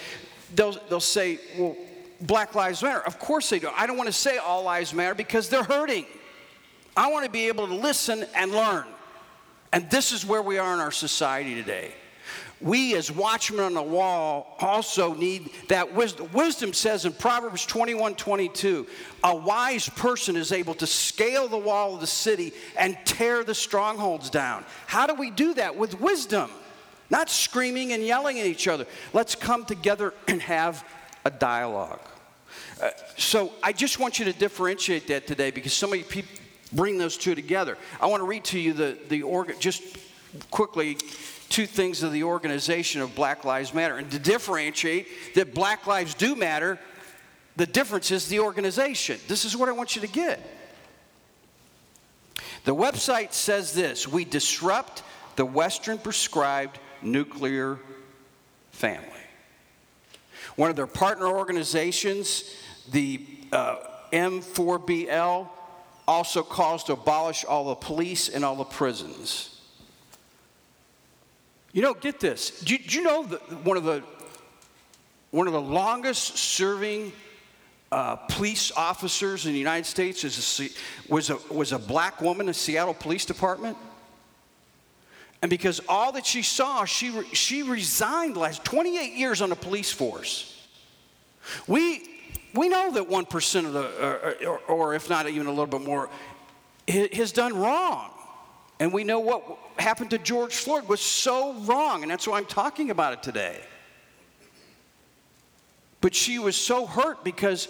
they'll, 0.56 0.74
they'll 0.90 1.00
say, 1.00 1.40
well, 1.58 1.78
Black 2.22 2.56
Lives 2.56 2.82
Matter. 2.84 3.02
Of 3.02 3.20
course 3.20 3.50
they 3.50 3.60
do. 3.60 3.70
I 3.76 3.88
don't 3.88 3.98
want 3.98 4.08
to 4.08 4.14
say 4.14 4.38
all 4.38 4.64
lives 4.64 4.94
matter 4.94 5.16
because 5.16 5.50
they're 5.50 5.64
hurting. 5.64 6.06
I 6.96 7.12
want 7.12 7.26
to 7.26 7.32
be 7.32 7.48
able 7.48 7.68
to 7.68 7.76
listen 7.76 8.26
and 8.36 8.52
learn. 8.52 8.86
And 9.72 9.90
this 9.90 10.12
is 10.12 10.26
where 10.26 10.42
we 10.42 10.60
are 10.60 10.74
in 10.74 10.80
our 10.80 10.92
society 10.92 11.56
today. 11.56 11.94
We, 12.62 12.96
as 12.96 13.12
watchmen 13.12 13.60
on 13.60 13.74
the 13.74 13.82
wall, 13.82 14.56
also 14.60 15.14
need 15.14 15.50
that 15.68 15.94
wisdom. 15.94 16.30
Wisdom 16.32 16.72
says 16.72 17.06
in 17.06 17.12
Proverbs 17.12 17.66
21 17.66 18.16
22, 18.16 18.88
a 19.24 19.36
wise 19.36 19.90
person 19.90 20.38
is 20.38 20.54
able 20.54 20.74
to 20.76 20.88
scale 20.88 21.50
the 21.50 21.58
wall 21.58 21.96
of 21.96 22.00
the 22.00 22.08
city 22.08 22.54
and 22.78 22.98
tear 23.04 23.44
the 23.44 23.56
strongholds 23.56 24.30
down. 24.30 24.64
How 24.88 25.08
do 25.08 25.14
we 25.16 25.30
do 25.30 25.56
that? 25.56 25.76
With 25.76 26.00
wisdom, 26.00 26.50
not 27.10 27.30
screaming 27.30 27.92
and 27.92 28.02
yelling 28.02 28.40
at 28.40 28.46
each 28.46 28.70
other. 28.70 28.86
Let's 29.12 29.36
come 29.36 29.66
together 29.66 30.14
and 30.30 30.42
have 30.42 30.86
a 31.26 31.32
dialogue. 31.32 32.00
Uh, 32.82 32.92
so 33.18 33.52
I 33.62 33.74
just 33.74 34.00
want 34.00 34.20
you 34.20 34.26
to 34.26 34.34
differentiate 34.34 35.08
that 35.08 35.28
today 35.28 35.52
because 35.52 35.74
so 35.74 35.88
many 35.88 36.04
people 36.04 36.43
bring 36.74 36.98
those 36.98 37.18
two 37.18 37.36
together. 37.36 37.78
I 38.02 38.08
want 38.08 38.22
to 38.22 38.26
read 38.26 38.44
to 38.46 38.60
you 38.60 38.74
the, 38.74 38.98
the 39.10 39.24
organ, 39.24 39.56
just 39.60 39.84
quickly, 40.52 40.98
two 41.50 41.66
things 41.66 42.04
of 42.04 42.12
the 42.12 42.24
organization 42.24 43.02
of 43.02 43.14
Black 43.16 43.46
Lives 43.46 43.74
Matter. 43.74 43.98
And 43.98 44.10
to 44.12 44.20
differentiate 44.20 45.08
that 45.36 45.54
Black 45.54 45.86
Lives 45.86 46.14
do 46.14 46.36
matter, 46.36 46.80
the 47.56 47.68
difference 47.68 48.12
is 48.12 48.28
the 48.28 48.40
organization. 48.40 49.20
This 49.28 49.46
is 49.46 49.56
what 49.56 49.70
I 49.70 49.72
want 49.72 49.96
you 49.96 50.02
to 50.02 50.08
get. 50.08 50.40
The 52.66 52.74
website 52.74 53.34
says 53.34 53.74
this 53.74 54.08
We 54.08 54.26
disrupt 54.26 55.04
the 55.36 55.46
Western 55.46 55.98
prescribed 55.98 56.80
nuclear 57.02 57.80
family. 58.72 59.10
One 60.56 60.70
of 60.70 60.76
their 60.76 60.88
partner 60.88 61.28
organizations, 61.28 62.56
the 62.92 63.26
uh, 63.52 63.78
M4BL, 64.12 65.48
also 66.08 66.44
calls 66.44 66.84
to 66.86 66.94
abolish 66.94 67.46
all 67.46 67.66
the 67.66 67.76
police 67.76 68.30
and 68.30 68.44
all 68.44 68.56
the 68.56 68.64
prisons. 68.64 69.62
You 71.72 71.82
know, 71.82 71.94
get 71.94 72.20
this. 72.20 72.62
Do 72.62 72.74
you, 72.74 72.80
do 72.80 72.98
you 72.98 73.04
know 73.04 73.24
that 73.24 73.66
one 73.66 73.78
of 73.78 73.84
the 73.84 74.04
one 75.32 75.48
of 75.48 75.54
the 75.54 75.62
longest 75.62 76.38
serving 76.38 77.12
uh, 77.92 78.16
police 78.16 78.72
officers 78.78 79.48
in 79.48 79.54
the 79.54 79.58
United 79.58 79.86
States 79.86 80.24
is 80.24 80.60
a, 80.60 81.12
was, 81.12 81.32
a, 81.32 81.38
was 81.52 81.72
a 81.72 81.80
black 81.80 82.22
woman 82.22 82.42
in 82.42 82.48
the 82.48 82.54
Seattle 82.54 82.94
Police 82.94 83.26
Department? 83.26 83.76
And 85.42 85.50
because 85.50 85.82
all 85.90 86.12
that 86.12 86.26
she 86.26 86.44
saw, 86.44 86.86
she, 86.86 87.10
re, 87.10 87.26
she 87.34 87.64
resigned 87.64 88.38
last 88.38 88.64
28 88.64 89.14
years 89.14 89.42
on 89.42 89.50
the 89.50 89.56
police 89.56 89.92
force. 89.92 90.68
We, 91.68 92.08
we 92.54 92.70
know 92.70 92.92
that 92.92 93.10
1% 93.10 93.66
of 93.66 93.74
the, 93.74 93.80
uh, 93.80 94.46
uh, 94.46 94.50
or, 94.50 94.60
or 94.68 94.96
if 94.96 95.10
not 95.10 95.28
even 95.28 95.48
a 95.48 95.50
little 95.50 95.66
bit 95.66 95.82
more, 95.82 96.10
has 96.88 97.32
done 97.32 97.56
wrong. 97.56 98.12
And 98.80 98.94
we 98.94 99.04
know 99.04 99.20
what 99.20 99.44
happened 99.78 100.12
to 100.12 100.18
George 100.18 100.56
Floyd 100.56 100.88
was 100.88 101.02
so 101.02 101.54
wrong, 101.62 102.04
and 102.04 102.12
that's 102.12 102.28
why 102.28 102.38
I'm 102.38 102.46
talking 102.46 102.90
about 102.90 103.14
it 103.14 103.24
today. 103.24 103.60
But 106.02 106.14
she 106.14 106.38
was 106.38 106.56
so 106.56 106.86
hurt 106.86 107.24
because 107.24 107.68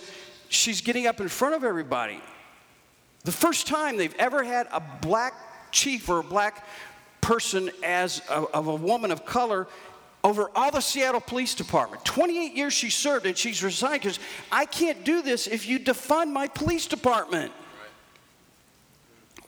she's 0.50 0.82
getting 0.82 1.08
up 1.08 1.22
in 1.22 1.28
front 1.28 1.56
of 1.56 1.64
everybody. 1.64 2.20
The 3.24 3.32
first 3.32 3.68
time 3.68 3.96
they've 3.96 4.16
ever 4.16 4.44
had 4.44 4.68
a 4.72 4.82
black 5.02 5.72
chief 5.72 6.10
or 6.10 6.20
a 6.20 6.24
black 6.24 6.66
person 7.22 7.72
as 7.84 8.22
a, 8.30 8.34
of 8.34 8.68
a 8.68 8.76
woman 8.76 9.12
of 9.12 9.26
color 9.26 9.68
over 10.24 10.50
all 10.56 10.72
the 10.72 10.82
Seattle 10.82 11.20
Police 11.20 11.54
Department. 11.54 12.04
28 12.06 12.54
years 12.54 12.74
she 12.74 12.90
served 12.90 13.26
and 13.26 13.38
she's 13.38 13.62
resigned 13.62 14.02
because 14.02 14.20
I 14.52 14.66
can't 14.66 15.04
do 15.04 15.22
this 15.22 15.48
if 15.48 15.68
you 15.68 15.80
defund 15.80 16.32
my 16.32 16.48
police 16.48 16.88
department. 16.88 17.52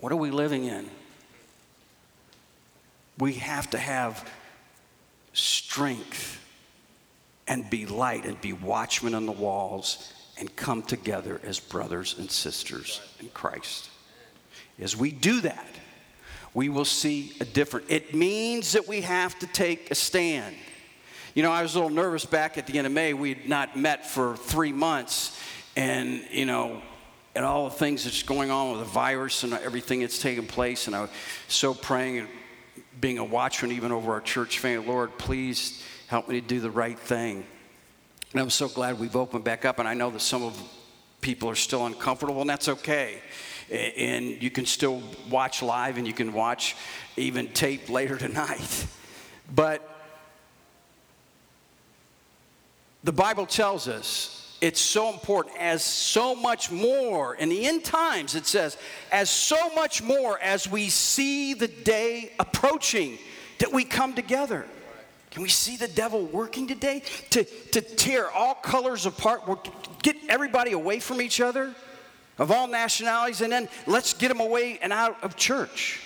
What 0.01 0.11
are 0.11 0.17
we 0.17 0.31
living 0.31 0.65
in? 0.65 0.89
We 3.17 3.33
have 3.35 3.69
to 3.69 3.77
have 3.77 4.29
strength 5.33 6.41
and 7.47 7.69
be 7.69 7.85
light 7.85 8.25
and 8.25 8.39
be 8.41 8.53
watchmen 8.53 9.15
on 9.15 9.25
the 9.25 9.31
walls 9.31 10.11
and 10.37 10.53
come 10.55 10.81
together 10.81 11.39
as 11.43 11.59
brothers 11.59 12.17
and 12.17 12.29
sisters 12.29 12.99
in 13.21 13.29
Christ. 13.29 13.89
As 14.79 14.97
we 14.97 15.11
do 15.11 15.41
that, 15.41 15.67
we 16.55 16.69
will 16.69 16.85
see 16.85 17.33
a 17.41 17.45
difference. 17.45 17.85
It 17.89 18.15
means 18.15 18.71
that 18.71 18.87
we 18.87 19.01
have 19.01 19.37
to 19.39 19.47
take 19.47 19.91
a 19.91 19.95
stand. 19.95 20.55
You 21.35 21.43
know, 21.43 21.51
I 21.51 21.61
was 21.61 21.75
a 21.75 21.79
little 21.79 21.93
nervous 21.93 22.25
back 22.25 22.57
at 22.57 22.65
the 22.65 22.77
end 22.77 22.87
of 22.87 22.93
May. 22.93 23.13
We 23.13 23.33
had 23.33 23.47
not 23.47 23.77
met 23.77 24.09
for 24.09 24.37
three 24.37 24.71
months, 24.71 25.37
and 25.75 26.23
you 26.31 26.45
know, 26.45 26.81
and 27.35 27.43
all 27.43 27.65
the 27.65 27.75
things 27.75 28.05
that's 28.05 28.23
going 28.23 28.51
on 28.51 28.71
with 28.71 28.79
the 28.79 28.85
virus 28.85 29.43
and 29.43 29.53
everything 29.53 29.99
that's 29.99 30.17
taking 30.17 30.47
place. 30.47 30.87
And 30.87 30.95
I 30.95 31.01
was 31.01 31.09
so 31.49 31.73
praying 31.73 32.19
and 32.19 32.29
being 33.01 33.17
a 33.17 33.25
watchman 33.25 33.73
even 33.73 33.91
over 33.91 34.13
our 34.13 34.21
church 34.21 34.59
family. 34.59 34.87
Lord, 34.87 35.17
please 35.17 35.83
help 36.07 36.29
me 36.29 36.39
to 36.39 36.47
do 36.47 36.61
the 36.61 36.71
right 36.71 36.97
thing. 36.97 37.45
And 38.31 38.41
I'm 38.41 38.49
so 38.49 38.69
glad 38.69 38.97
we've 38.97 39.17
opened 39.17 39.43
back 39.43 39.65
up. 39.65 39.79
And 39.79 39.87
I 39.89 39.93
know 39.93 40.09
that 40.11 40.21
some 40.21 40.43
of 40.43 40.57
people 41.19 41.49
are 41.49 41.55
still 41.55 41.85
uncomfortable, 41.85 42.39
and 42.39 42.49
that's 42.49 42.69
okay. 42.69 43.19
And 43.71 44.41
you 44.41 44.51
can 44.51 44.65
still 44.65 45.01
watch 45.29 45.61
live, 45.61 45.97
and 45.97 46.05
you 46.05 46.13
can 46.13 46.33
watch 46.33 46.75
even 47.17 47.47
tape 47.49 47.89
later 47.89 48.17
tonight. 48.17 48.87
But 49.53 49.81
the 53.03 53.11
Bible 53.11 53.45
tells 53.45 53.87
us 53.87 54.57
it's 54.61 54.81
so 54.81 55.11
important 55.11 55.55
as 55.59 55.83
so 55.83 56.33
much 56.33 56.71
more 56.71 57.35
in 57.35 57.49
the 57.49 57.67
end 57.67 57.83
times 57.83 58.35
it 58.35 58.47
says 58.47 58.77
as 59.11 59.29
so 59.29 59.69
much 59.75 60.01
more 60.01 60.39
as 60.39 60.67
we 60.67 60.89
see 60.89 61.53
the 61.53 61.67
day 61.67 62.31
approaching 62.39 63.19
that 63.59 63.71
we 63.71 63.83
come 63.83 64.13
together. 64.13 64.65
Can 65.29 65.43
we 65.43 65.49
see 65.49 65.75
the 65.75 65.89
devil 65.89 66.25
working 66.25 66.65
today 66.65 67.03
to, 67.31 67.43
to 67.43 67.81
tear 67.81 68.31
all 68.31 68.55
colors 68.55 69.05
apart? 69.05 69.69
Get 70.01 70.15
everybody 70.29 70.71
away 70.71 70.99
from 70.99 71.21
each 71.21 71.41
other 71.41 71.75
of 72.37 72.51
all 72.51 72.67
nationalities 72.67 73.41
and 73.41 73.51
then 73.51 73.69
let's 73.87 74.13
get 74.13 74.29
them 74.29 74.39
away 74.39 74.79
and 74.81 74.91
out 74.91 75.23
of 75.23 75.35
church 75.35 76.01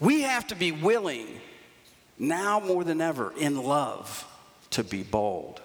we 0.00 0.22
have 0.22 0.46
to 0.48 0.54
be 0.54 0.72
willing 0.72 1.26
now 2.18 2.60
more 2.60 2.84
than 2.84 3.00
ever 3.00 3.32
in 3.38 3.62
love 3.62 4.26
to 4.70 4.84
be 4.84 5.02
bold. 5.02 5.60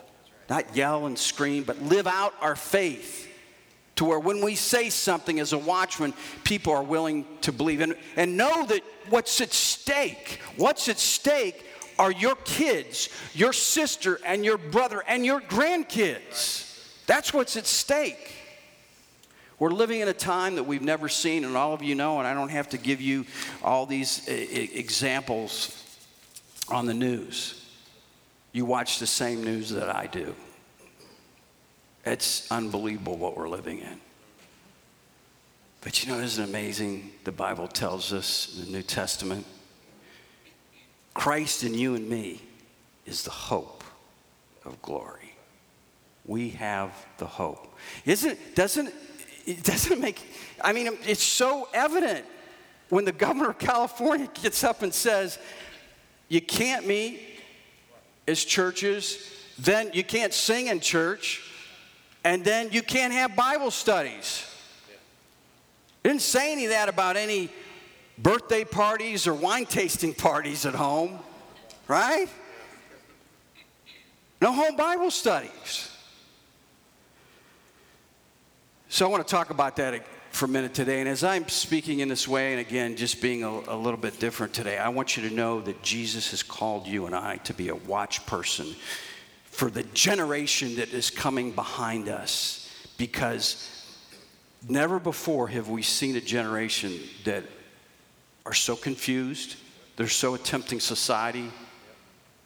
Not 0.49 0.75
yell 0.75 1.05
and 1.05 1.17
scream, 1.17 1.63
but 1.63 1.81
live 1.81 2.07
out 2.07 2.33
our 2.41 2.55
faith 2.55 3.27
to 3.95 4.05
where 4.05 4.19
when 4.19 4.43
we 4.43 4.55
say 4.55 4.89
something 4.89 5.39
as 5.39 5.53
a 5.53 5.57
watchman, 5.57 6.13
people 6.43 6.73
are 6.73 6.83
willing 6.83 7.25
to 7.41 7.51
believe. 7.51 7.81
And, 7.81 7.95
and 8.15 8.37
know 8.37 8.65
that 8.65 8.81
what's 9.09 9.41
at 9.41 9.51
stake, 9.51 10.39
what's 10.55 10.87
at 10.89 10.99
stake 10.99 11.65
are 11.97 12.11
your 12.11 12.35
kids, 12.45 13.09
your 13.33 13.51
sister, 13.51 14.19
and 14.25 14.45
your 14.45 14.57
brother, 14.57 15.03
and 15.05 15.25
your 15.25 15.41
grandkids. 15.41 16.65
That's 17.07 17.33
what's 17.33 17.57
at 17.57 17.67
stake. 17.67 18.35
We're 19.59 19.71
living 19.71 19.99
in 19.99 20.07
a 20.07 20.13
time 20.13 20.55
that 20.55 20.63
we've 20.63 20.81
never 20.81 21.09
seen, 21.09 21.43
and 21.43 21.57
all 21.57 21.73
of 21.73 21.83
you 21.83 21.93
know, 21.93 22.19
and 22.19 22.27
I 22.27 22.33
don't 22.33 22.49
have 22.49 22.69
to 22.69 22.77
give 22.77 23.01
you 23.01 23.25
all 23.61 23.85
these 23.85 24.25
examples 24.27 25.75
on 26.69 26.85
the 26.85 26.93
news. 26.93 27.69
You 28.53 28.65
watch 28.65 28.99
the 28.99 29.07
same 29.07 29.43
news 29.43 29.69
that 29.71 29.93
I 29.93 30.07
do. 30.07 30.33
It's 32.05 32.49
unbelievable 32.51 33.17
what 33.17 33.37
we're 33.37 33.49
living 33.49 33.79
in. 33.79 33.99
But 35.81 36.03
you 36.03 36.11
know, 36.11 36.19
isn't 36.19 36.43
it 36.43 36.49
amazing? 36.49 37.11
The 37.25 37.31
Bible 37.31 37.67
tells 37.67 38.13
us 38.13 38.57
in 38.57 38.65
the 38.65 38.71
New 38.71 38.83
Testament 38.83 39.45
Christ 41.13 41.63
in 41.63 41.73
you 41.73 41.95
and 41.95 42.07
me 42.07 42.41
is 43.05 43.23
the 43.23 43.31
hope 43.31 43.83
of 44.63 44.81
glory. 44.81 45.35
We 46.25 46.51
have 46.51 46.93
the 47.17 47.25
hope. 47.25 47.75
Isn't, 48.05 48.37
doesn't, 48.55 48.93
it 49.49 49.63
doesn't 49.63 49.99
make, 49.99 50.21
I 50.61 50.73
mean, 50.73 50.97
it's 51.07 51.23
so 51.23 51.67
evident 51.73 52.23
when 52.89 53.03
the 53.03 53.11
governor 53.11 53.49
of 53.49 53.57
California 53.57 54.29
gets 54.41 54.63
up 54.63 54.83
and 54.83 54.93
says, 54.93 55.39
you 56.27 56.39
can't 56.39 56.85
meet 56.85 57.19
as 58.27 58.45
churches, 58.45 59.17
then 59.57 59.89
you 59.93 60.03
can't 60.03 60.33
sing 60.33 60.67
in 60.67 60.79
church, 60.79 61.41
and 62.23 62.45
then 62.45 62.69
you 62.71 62.83
can't 62.83 63.11
have 63.11 63.35
Bible 63.35 63.71
studies. 63.71 64.45
Didn't 66.03 66.21
say 66.21 66.51
any 66.51 66.65
of 66.65 66.71
that 66.71 66.87
about 66.87 67.17
any 67.17 67.49
birthday 68.19 68.63
parties 68.63 69.25
or 69.25 69.33
wine 69.33 69.65
tasting 69.65 70.13
parties 70.13 70.65
at 70.67 70.75
home, 70.75 71.17
right? 71.87 72.27
No 74.41 74.53
home 74.53 74.75
Bible 74.75 75.09
studies. 75.09 75.89
So 78.91 79.05
I 79.05 79.09
want 79.09 79.25
to 79.25 79.31
talk 79.31 79.51
about 79.51 79.75
that 79.75 80.03
for 80.31 80.45
a 80.45 80.47
minute 80.47 80.73
today. 80.73 80.99
And 80.99 81.07
as 81.07 81.23
I'm 81.23 81.47
speaking 81.47 81.99
in 81.99 82.07
this 82.09 82.27
way, 82.27 82.53
and 82.53 82.59
again, 82.59 82.95
just 82.95 83.21
being 83.21 83.43
a, 83.43 83.49
a, 83.49 83.77
little 83.77 83.99
bit 83.99 84.19
different 84.19 84.51
today, 84.51 84.79
I 84.79 84.89
want 84.89 85.15
you 85.15 85.29
to 85.29 85.35
know 85.35 85.61
that 85.61 85.83
Jesus 85.83 86.31
has 86.31 86.41
called 86.41 86.87
you 86.87 87.05
and 87.05 87.13
I 87.13 87.37
to 87.37 87.53
be 87.53 87.69
a 87.69 87.75
watch 87.75 88.25
person 88.25 88.65
for 89.45 89.69
the 89.69 89.83
generation 89.93 90.77
that 90.77 90.91
is 90.91 91.11
coming 91.11 91.51
behind 91.51 92.09
us 92.09 92.67
because 92.97 93.69
never 94.67 94.97
before 94.97 95.47
have 95.49 95.69
we 95.69 95.83
seen 95.83 96.15
a 96.15 96.21
generation 96.21 96.99
that 97.25 97.43
are 98.47 98.55
so 98.55 98.75
confused, 98.75 99.55
they're 99.97 100.07
so 100.07 100.33
attempting 100.33 100.79
society 100.79 101.51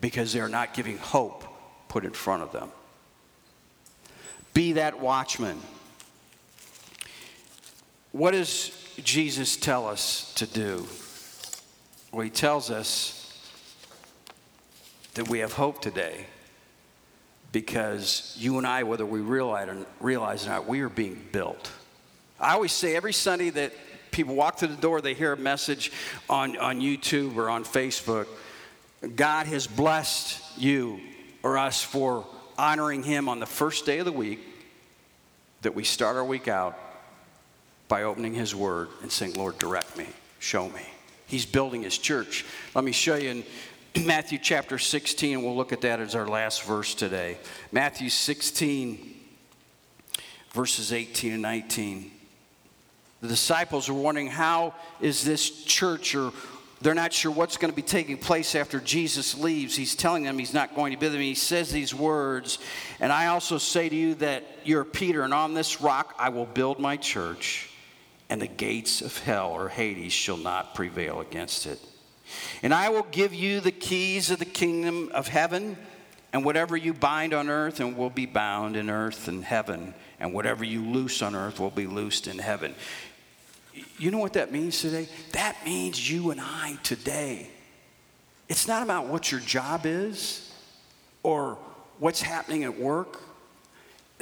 because 0.02 0.34
they're 0.34 0.50
not 0.50 0.74
giving 0.74 0.98
hope 0.98 1.46
put 1.88 2.04
in 2.04 2.12
front 2.12 2.44
of 2.44 2.52
them. 2.52 2.70
Be 4.54 4.74
that 4.74 5.00
watchman. 5.00 5.58
What 8.14 8.32
does 8.32 8.70
Jesus 9.04 9.58
tell 9.58 9.88
us 9.88 10.32
to 10.36 10.46
do? 10.46 10.86
Well, 12.12 12.22
he 12.22 12.30
tells 12.30 12.70
us 12.70 13.20
that 15.16 15.28
we 15.30 15.40
have 15.40 15.54
hope 15.54 15.82
today 15.82 16.28
because 17.52 18.36
you 18.38 18.60
and 18.60 18.68
I, 18.68 18.84
whether 18.84 19.04
we 19.04 19.20
realize 19.20 19.68
or, 19.68 19.88
realize 20.00 20.46
or 20.46 20.50
not, 20.50 20.68
we 20.68 20.82
are 20.82 20.90
being 20.90 21.26
built. 21.32 21.72
I 22.40 22.54
always 22.54 22.72
say 22.72 22.96
every 22.96 23.14
Sunday 23.14 23.50
that 23.50 23.74
people 24.12 24.36
walk 24.36 24.60
through 24.60 24.68
the 24.68 24.76
door, 24.76 25.02
they 25.02 25.16
hear 25.16 25.34
a 25.34 25.38
message 25.38 25.92
on, 26.30 26.56
on 26.58 26.82
YouTube 26.82 27.36
or 27.36 27.50
on 27.50 27.64
Facebook. 27.64 28.28
God 29.16 29.48
has 29.48 29.66
blessed 29.66 30.40
you 30.56 31.00
or 31.42 31.58
us 31.58 31.82
for 31.82 32.28
honoring 32.60 33.02
Him 33.02 33.28
on 33.28 33.40
the 33.40 33.48
first 33.48 33.88
day 33.88 33.98
of 33.98 34.06
the 34.06 34.12
week, 34.12 34.40
that 35.64 35.74
we 35.74 35.84
start 35.84 36.16
our 36.16 36.24
week 36.24 36.48
out 36.48 36.78
by 37.88 38.04
opening 38.04 38.34
His 38.34 38.56
Word 38.56 38.90
and 39.02 39.12
saying, 39.12 39.34
Lord, 39.34 39.58
direct 39.60 39.98
me, 39.98 40.08
show 40.40 40.70
me. 40.70 40.82
He's 41.28 41.46
building 41.46 41.84
His 41.84 41.98
church. 41.98 42.46
Let 42.76 42.84
me 42.84 42.92
show 42.92 43.16
you 43.16 43.30
in 43.30 43.44
Matthew 44.06 44.40
chapter 44.42 44.80
16, 44.80 45.44
we'll 45.44 45.56
look 45.56 45.72
at 45.72 45.82
that 45.82 46.00
as 46.00 46.16
our 46.16 46.28
last 46.28 46.64
verse 46.64 46.96
today. 46.96 47.38
Matthew 47.72 48.10
16, 48.10 49.14
verses 50.52 50.92
18 50.94 51.34
and 51.34 51.42
19. 51.42 52.12
The 53.22 53.28
disciples 53.28 53.90
are 53.90 53.94
wondering 53.94 54.28
how 54.28 54.74
is 55.00 55.24
this 55.24 55.64
church 55.64 56.16
or 56.16 56.32
they're 56.82 56.94
not 56.94 57.14
sure 57.14 57.32
what's 57.32 57.56
going 57.56 57.72
to 57.72 57.76
be 57.76 57.82
taking 57.82 58.18
place 58.18 58.56
after 58.56 58.80
Jesus 58.82 59.40
leaves. 59.40 59.74
He's 59.74 59.96
telling 59.96 60.24
them 60.24 60.38
he's 60.38 60.54
not 60.54 60.76
going 60.76 60.92
to 60.92 61.00
be 61.00 61.08
them. 61.08 61.22
He 61.22 61.34
says 61.34 61.72
these 61.72 61.96
words, 61.96 62.60
and 63.00 63.10
I 63.10 63.28
also 63.28 63.58
say 63.58 63.88
to 63.88 63.96
you 63.96 64.16
that 64.16 64.44
you're 64.66 64.84
Peter, 64.84 65.22
and 65.24 65.34
on 65.34 65.54
this 65.54 65.80
rock 65.80 66.14
I 66.20 66.28
will 66.30 66.46
build 66.46 66.80
my 66.80 66.98
church, 66.98 67.70
and 68.30 68.42
the 68.42 68.48
gates 68.48 69.02
of 69.02 69.18
hell 69.20 69.52
or 69.52 69.70
Hades 69.70 70.14
shall 70.14 70.38
not 70.38 70.76
prevail 70.76 71.20
against 71.20 71.66
it. 71.66 71.80
And 72.62 72.74
I 72.74 72.90
will 72.90 73.08
give 73.12 73.34
you 73.34 73.60
the 73.60 73.72
keys 73.72 74.32
of 74.32 74.40
the 74.40 74.46
kingdom 74.46 75.12
of 75.14 75.28
heaven, 75.28 75.78
and 76.32 76.44
whatever 76.44 76.76
you 76.76 76.94
bind 76.94 77.34
on 77.34 77.50
earth 77.50 77.80
and 77.80 77.96
will 77.96 78.10
be 78.10 78.26
bound 78.26 78.76
in 78.76 78.90
earth 78.90 79.28
and 79.28 79.44
heaven, 79.44 79.94
and 80.20 80.34
whatever 80.34 80.64
you 80.64 80.82
loose 80.82 81.22
on 81.22 81.36
earth 81.36 81.60
will 81.60 81.70
be 81.70 81.86
loosed 81.86 82.28
in 82.28 82.40
heaven. 82.40 82.74
You 83.98 84.12
know 84.12 84.20
what 84.20 84.34
that 84.34 84.52
means 84.52 84.82
today? 84.82 85.08
That 85.32 85.58
means 85.66 86.10
you 86.10 86.32
and 86.32 86.42
I 86.42 86.78
today. 86.84 87.50
It's 88.50 88.68
not 88.68 88.84
about 88.84 89.08
what 89.08 89.32
your 89.32 89.42
job 89.42 89.86
is 89.86 90.52
or 91.24 91.58
what's 92.00 92.22
happening 92.22 92.64
at 92.64 92.80
work. 92.80 93.22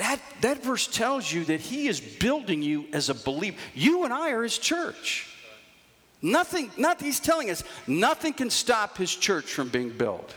That, 0.02 0.20
that 0.42 0.64
verse 0.64 0.88
tells 0.88 1.32
you 1.32 1.46
that 1.46 1.60
he 1.60 1.88
is 1.88 2.00
building 2.00 2.64
you 2.64 2.86
as 2.92 3.10
a 3.10 3.14
believer. 3.14 3.56
You 3.76 4.04
and 4.04 4.12
I 4.12 4.32
are 4.32 4.42
his 4.42 4.58
church. 4.58 5.28
Nothing, 6.24 6.72
not, 6.76 7.00
he's 7.00 7.20
telling 7.20 7.52
us 7.52 7.64
nothing 7.86 8.34
can 8.34 8.50
stop 8.50 8.98
his 8.98 9.16
church 9.16 9.46
from 9.46 9.70
being 9.70 9.92
built. 9.92 10.34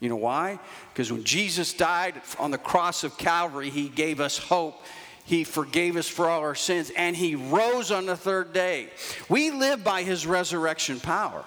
You 0.00 0.10
know 0.10 0.16
why? 0.16 0.58
Because 0.92 1.10
when 1.10 1.24
Jesus 1.24 1.72
died 1.72 2.20
on 2.38 2.50
the 2.50 2.58
cross 2.58 3.02
of 3.02 3.16
Calvary, 3.16 3.70
he 3.70 3.88
gave 3.88 4.20
us 4.20 4.36
hope 4.36 4.82
he 5.24 5.44
forgave 5.44 5.96
us 5.96 6.08
for 6.08 6.28
all 6.28 6.40
our 6.40 6.56
sins, 6.56 6.90
and 6.96 7.14
He 7.14 7.36
rose 7.36 7.92
on 7.92 8.04
the 8.04 8.16
third 8.16 8.52
day. 8.52 8.88
We 9.28 9.52
live 9.52 9.84
by 9.84 10.02
His 10.02 10.26
resurrection 10.26 10.98
power. 10.98 11.44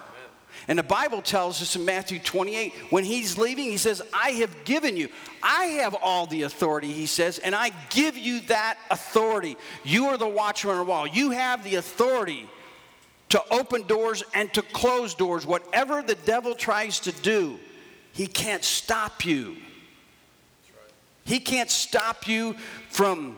And 0.67 0.79
the 0.79 0.83
Bible 0.83 1.21
tells 1.21 1.61
us 1.61 1.75
in 1.75 1.83
Matthew 1.83 2.19
28, 2.19 2.73
when 2.89 3.03
he's 3.03 3.37
leaving, 3.37 3.65
he 3.65 3.77
says, 3.77 4.01
I 4.13 4.31
have 4.31 4.63
given 4.63 4.95
you, 4.95 5.09
I 5.41 5.65
have 5.65 5.93
all 5.95 6.25
the 6.25 6.43
authority, 6.43 6.91
he 6.91 7.05
says, 7.05 7.39
and 7.39 7.53
I 7.53 7.71
give 7.89 8.17
you 8.17 8.39
that 8.41 8.77
authority. 8.89 9.57
You 9.83 10.07
are 10.07 10.17
the 10.17 10.27
watchman 10.27 10.75
on 10.75 10.79
the 10.79 10.89
wall. 10.89 11.05
You 11.05 11.31
have 11.31 11.63
the 11.63 11.75
authority 11.75 12.47
to 13.29 13.43
open 13.51 13.83
doors 13.87 14.23
and 14.33 14.53
to 14.53 14.61
close 14.61 15.15
doors. 15.15 15.45
Whatever 15.45 16.01
the 16.01 16.15
devil 16.15 16.55
tries 16.55 16.99
to 17.01 17.11
do, 17.11 17.59
he 18.13 18.27
can't 18.27 18.63
stop 18.63 19.25
you. 19.25 19.57
He 21.25 21.39
can't 21.39 21.71
stop 21.71 22.27
you 22.27 22.55
from 22.89 23.37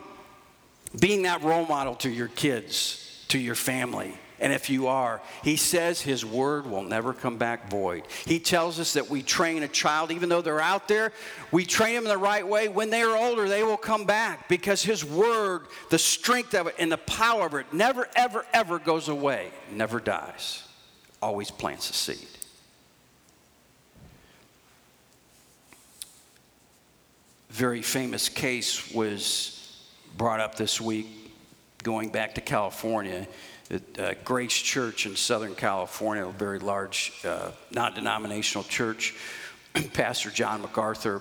being 0.98 1.22
that 1.22 1.42
role 1.42 1.66
model 1.66 1.94
to 1.96 2.10
your 2.10 2.28
kids, 2.28 3.24
to 3.28 3.38
your 3.38 3.54
family. 3.54 4.14
And 4.38 4.52
if 4.52 4.68
you 4.68 4.86
are, 4.88 5.22
he 5.42 5.56
says 5.56 6.02
his 6.02 6.24
word 6.24 6.66
will 6.66 6.82
never 6.82 7.14
come 7.14 7.38
back 7.38 7.70
void. 7.70 8.04
He 8.26 8.38
tells 8.38 8.78
us 8.78 8.92
that 8.92 9.08
we 9.08 9.22
train 9.22 9.62
a 9.62 9.68
child, 9.68 10.10
even 10.10 10.28
though 10.28 10.42
they're 10.42 10.60
out 10.60 10.88
there, 10.88 11.12
we 11.52 11.64
train 11.64 11.94
them 11.94 12.04
in 12.04 12.10
the 12.10 12.18
right 12.18 12.46
way. 12.46 12.68
When 12.68 12.90
they 12.90 13.02
are 13.02 13.16
older, 13.16 13.48
they 13.48 13.62
will 13.62 13.78
come 13.78 14.04
back 14.04 14.48
because 14.48 14.82
his 14.82 15.04
word, 15.04 15.62
the 15.90 15.98
strength 15.98 16.54
of 16.54 16.66
it, 16.66 16.74
and 16.78 16.92
the 16.92 16.98
power 16.98 17.46
of 17.46 17.54
it 17.54 17.72
never, 17.72 18.08
ever, 18.14 18.44
ever 18.52 18.78
goes 18.78 19.08
away, 19.08 19.48
never 19.72 20.00
dies, 20.00 20.62
always 21.22 21.50
plants 21.50 21.88
a 21.88 21.94
seed. 21.94 22.28
Very 27.48 27.80
famous 27.80 28.28
case 28.28 28.92
was 28.92 29.82
brought 30.18 30.40
up 30.40 30.56
this 30.56 30.78
week 30.78 31.06
going 31.82 32.10
back 32.10 32.34
to 32.34 32.42
California. 32.42 33.26
At 33.70 33.98
uh, 33.98 34.14
Grace 34.24 34.54
Church 34.54 35.06
in 35.06 35.16
Southern 35.16 35.54
California, 35.54 36.26
a 36.26 36.32
very 36.32 36.58
large 36.58 37.12
uh, 37.24 37.50
non 37.72 37.94
denominational 37.94 38.64
church. 38.64 39.14
Pastor 39.92 40.30
John 40.30 40.62
MacArthur 40.62 41.20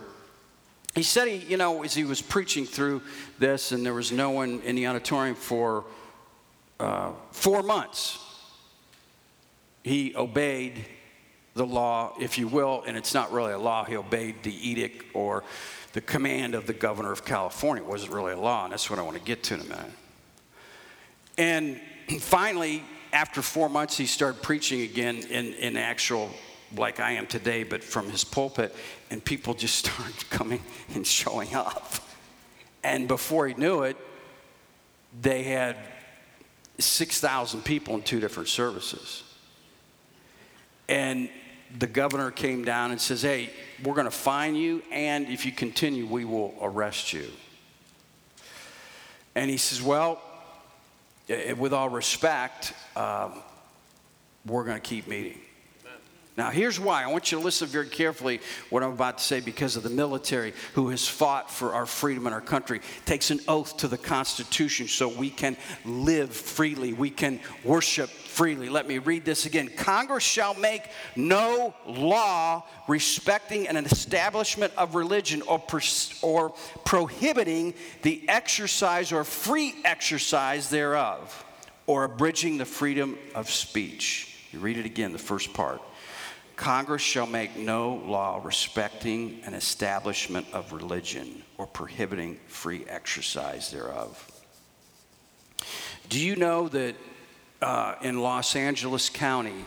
he 0.96 1.04
said 1.04 1.28
he, 1.28 1.36
you 1.36 1.58
know, 1.58 1.84
as 1.84 1.94
he 1.94 2.06
was 2.06 2.22
preaching 2.22 2.66
through 2.66 3.02
this, 3.38 3.74
and 3.74 3.86
there 3.86 3.94
was 3.94 4.14
no 4.14 4.30
one 4.30 4.62
in 4.62 4.78
the 4.78 4.88
auditorium 4.88 5.36
for 5.36 5.84
uh, 6.80 7.12
four 7.32 7.62
months, 7.62 8.18
he 9.84 10.16
obeyed 10.16 10.86
the 11.54 11.66
law, 11.66 12.14
if 12.20 12.38
you 12.38 12.48
will, 12.48 12.84
and 12.88 12.96
it's 12.96 13.14
not 13.14 13.32
really 13.34 13.52
a 13.52 13.60
law. 13.60 13.84
He 13.84 13.98
obeyed 13.98 14.42
the 14.44 14.70
edict 14.70 15.06
or 15.14 15.44
the 15.92 16.02
command 16.02 16.56
of 16.56 16.66
the 16.66 16.74
governor 16.74 17.12
of 17.12 17.26
California. 17.26 17.84
It 17.84 17.90
wasn't 17.90 18.14
really 18.14 18.32
a 18.32 18.40
law, 18.40 18.64
and 18.64 18.72
that's 18.72 18.90
what 18.90 18.98
I 18.98 19.02
want 19.02 19.18
to 19.18 19.24
get 19.24 19.44
to 19.44 19.56
in 19.56 19.60
a 19.60 19.64
minute. 19.66 19.92
And 21.38 21.82
finally, 22.20 22.84
after 23.14 23.42
four 23.42 23.70
months, 23.70 23.98
he 23.98 24.06
started 24.06 24.42
preaching 24.42 24.82
again 24.82 25.18
in, 25.30 25.54
in 25.54 25.78
actual, 25.78 26.30
like 26.76 27.00
I 27.00 27.12
am 27.12 27.28
today, 27.28 27.64
but 27.64 27.84
from 27.84 28.10
his 28.10 28.24
pulpit, 28.24 28.76
and 29.10 29.24
people 29.24 29.54
just 29.54 29.76
started 29.86 30.30
coming 30.30 30.62
and 30.94 31.06
showing 31.06 31.54
up. 31.54 31.94
And 32.84 33.08
before 33.08 33.48
he 33.48 33.54
knew 33.56 33.84
it, 33.84 33.98
they 35.22 35.44
had 35.44 35.78
6,000 36.78 37.64
people 37.64 37.96
in 37.96 38.02
two 38.02 38.20
different 38.20 38.50
services. 38.50 39.24
And 40.88 41.30
the 41.80 41.88
governor 41.88 42.32
came 42.32 42.64
down 42.64 42.92
and 42.92 43.02
says, 43.02 43.22
Hey, 43.22 43.50
we're 43.84 43.96
going 43.96 44.06
to 44.06 44.12
fine 44.12 44.56
you, 44.56 44.84
and 44.92 45.28
if 45.28 45.46
you 45.46 45.52
continue, 45.52 46.06
we 46.06 46.26
will 46.26 46.54
arrest 46.62 47.14
you. 47.14 47.28
And 49.34 49.50
he 49.50 49.58
says, 49.58 49.82
Well, 49.82 50.22
with 51.28 51.74
all 51.74 51.90
respect, 51.90 52.74
um, 52.96 53.34
we're 54.46 54.64
going 54.64 54.78
to 54.78 54.88
keep 54.88 55.08
meeting. 55.08 55.40
Now, 56.38 56.50
here's 56.50 56.78
why. 56.78 57.02
I 57.02 57.08
want 57.08 57.32
you 57.32 57.38
to 57.38 57.44
listen 57.44 57.70
very 57.70 57.88
carefully 57.88 58.42
what 58.70 58.84
I'm 58.84 58.92
about 58.92 59.20
to 59.20 59.24
say 59.24 59.40
because 59.40 59.78
of 59.78 59.84
the 59.84 59.90
military 59.90 60.54
who 60.74 60.90
has 60.90 61.08
fought 61.08 61.50
for 61.50 61.74
our 61.74 61.86
freedom 61.86 62.28
in 62.28 62.34
our 62.34 62.42
country 62.42 62.82
takes 63.06 63.32
an 63.32 63.40
oath 63.48 63.78
to 63.78 63.88
the 63.88 63.98
Constitution 63.98 64.90
so 64.90 65.08
we 65.08 65.30
can 65.30 65.56
live 65.86 66.34
freely, 66.34 66.92
we 66.92 67.10
can 67.10 67.40
worship 67.64 68.10
freely. 68.10 68.68
Let 68.68 68.86
me 68.86 68.98
read 68.98 69.24
this 69.24 69.46
again. 69.46 69.70
Congress 69.78 70.26
shall 70.26 70.54
make 70.56 70.84
no 71.16 71.74
law 71.88 72.64
respecting 72.90 73.70
an 73.70 73.78
establishment 73.78 74.74
of 74.78 74.96
religion 74.96 75.42
or, 75.44 75.64
or 76.22 76.54
prohibiting 76.84 77.74
the 78.02 78.28
exercise 78.28 79.14
or 79.14 79.24
free 79.24 79.74
exercise 79.86 80.70
thereof 80.70 81.46
or 81.88 82.04
abridging 82.04 82.58
the 82.58 82.66
freedom 82.66 83.18
of 83.36 83.50
speech. 83.50 84.36
You 84.52 84.60
read 84.60 84.78
it 84.78 84.86
again, 84.86 85.14
the 85.14 85.18
first 85.18 85.54
part. 85.54 85.82
Congress 86.56 87.02
shall 87.02 87.28
make 87.28 87.58
no 87.58 87.96
law 88.06 88.40
respecting 88.44 89.42
an 89.46 89.54
establishment 89.54 90.48
of 90.54 90.72
religion 90.72 91.44
or 91.58 91.68
prohibiting 91.68 92.40
free 92.48 92.86
exercise 92.88 93.70
thereof. 93.72 94.32
Do 96.10 96.20
you 96.20 96.36
know 96.36 96.68
that 96.70 96.96
uh, 97.62 97.96
in 98.02 98.22
Los 98.22 98.56
Angeles 98.56 99.10
County, 99.10 99.66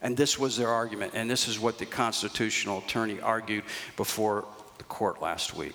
And 0.02 0.16
this 0.16 0.38
was 0.38 0.56
their 0.56 0.68
argument, 0.68 1.12
and 1.14 1.30
this 1.30 1.48
is 1.48 1.58
what 1.58 1.78
the 1.78 1.86
constitutional 1.86 2.78
attorney 2.78 3.20
argued 3.20 3.64
before 3.96 4.44
the 4.78 4.84
court 4.84 5.22
last 5.22 5.54
week. 5.54 5.74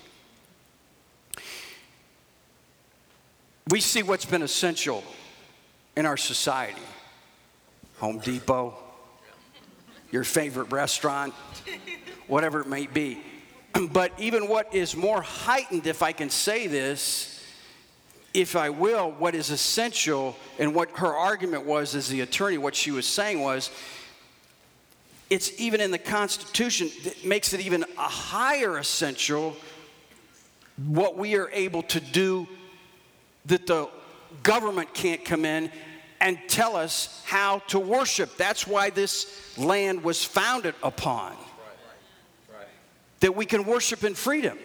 We 3.68 3.80
see 3.80 4.02
what's 4.02 4.24
been 4.24 4.42
essential 4.42 5.02
in 5.96 6.06
our 6.06 6.16
society 6.16 6.82
Home 8.00 8.18
Depot, 8.18 8.74
your 10.10 10.24
favorite 10.24 10.72
restaurant, 10.72 11.34
whatever 12.26 12.60
it 12.60 12.66
may 12.66 12.86
be. 12.86 13.20
But 13.92 14.12
even 14.18 14.48
what 14.48 14.74
is 14.74 14.96
more 14.96 15.22
heightened, 15.22 15.86
if 15.86 16.02
I 16.02 16.10
can 16.10 16.28
say 16.28 16.66
this, 16.66 17.40
if 18.34 18.56
I 18.56 18.70
will, 18.70 19.12
what 19.12 19.34
is 19.36 19.50
essential 19.50 20.36
and 20.58 20.74
what 20.74 20.90
her 20.98 21.14
argument 21.14 21.66
was 21.66 21.94
as 21.94 22.08
the 22.08 22.22
attorney, 22.22 22.58
what 22.58 22.74
she 22.74 22.90
was 22.90 23.06
saying 23.06 23.40
was, 23.40 23.70
it's 25.28 25.60
even 25.60 25.80
in 25.80 25.92
the 25.92 25.98
Constitution 25.98 26.90
that 27.04 27.24
makes 27.24 27.52
it 27.52 27.60
even 27.60 27.84
a 27.96 28.02
higher 28.02 28.78
essential 28.78 29.56
what 30.76 31.16
we 31.16 31.36
are 31.36 31.48
able 31.50 31.82
to 31.84 32.00
do 32.00 32.48
that 33.46 33.66
the 33.66 33.88
government 34.42 34.92
can't 34.94 35.24
come 35.24 35.44
in 35.44 35.70
and 36.20 36.38
tell 36.48 36.76
us 36.76 37.22
how 37.26 37.60
to 37.68 37.78
worship. 37.78 38.36
That's 38.36 38.66
why 38.66 38.90
this 38.90 39.56
land 39.56 40.04
was 40.04 40.22
founded 40.22 40.74
upon. 40.82 41.36
That 43.20 43.34
we 43.34 43.46
can 43.46 43.64
worship 43.64 44.04
in 44.04 44.14
freedom. 44.14 44.58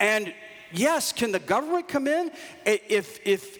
And 0.00 0.32
yes, 0.72 1.12
can 1.12 1.32
the 1.32 1.38
government 1.38 1.88
come 1.88 2.06
in 2.08 2.30
if, 2.64 3.20
if, 3.24 3.58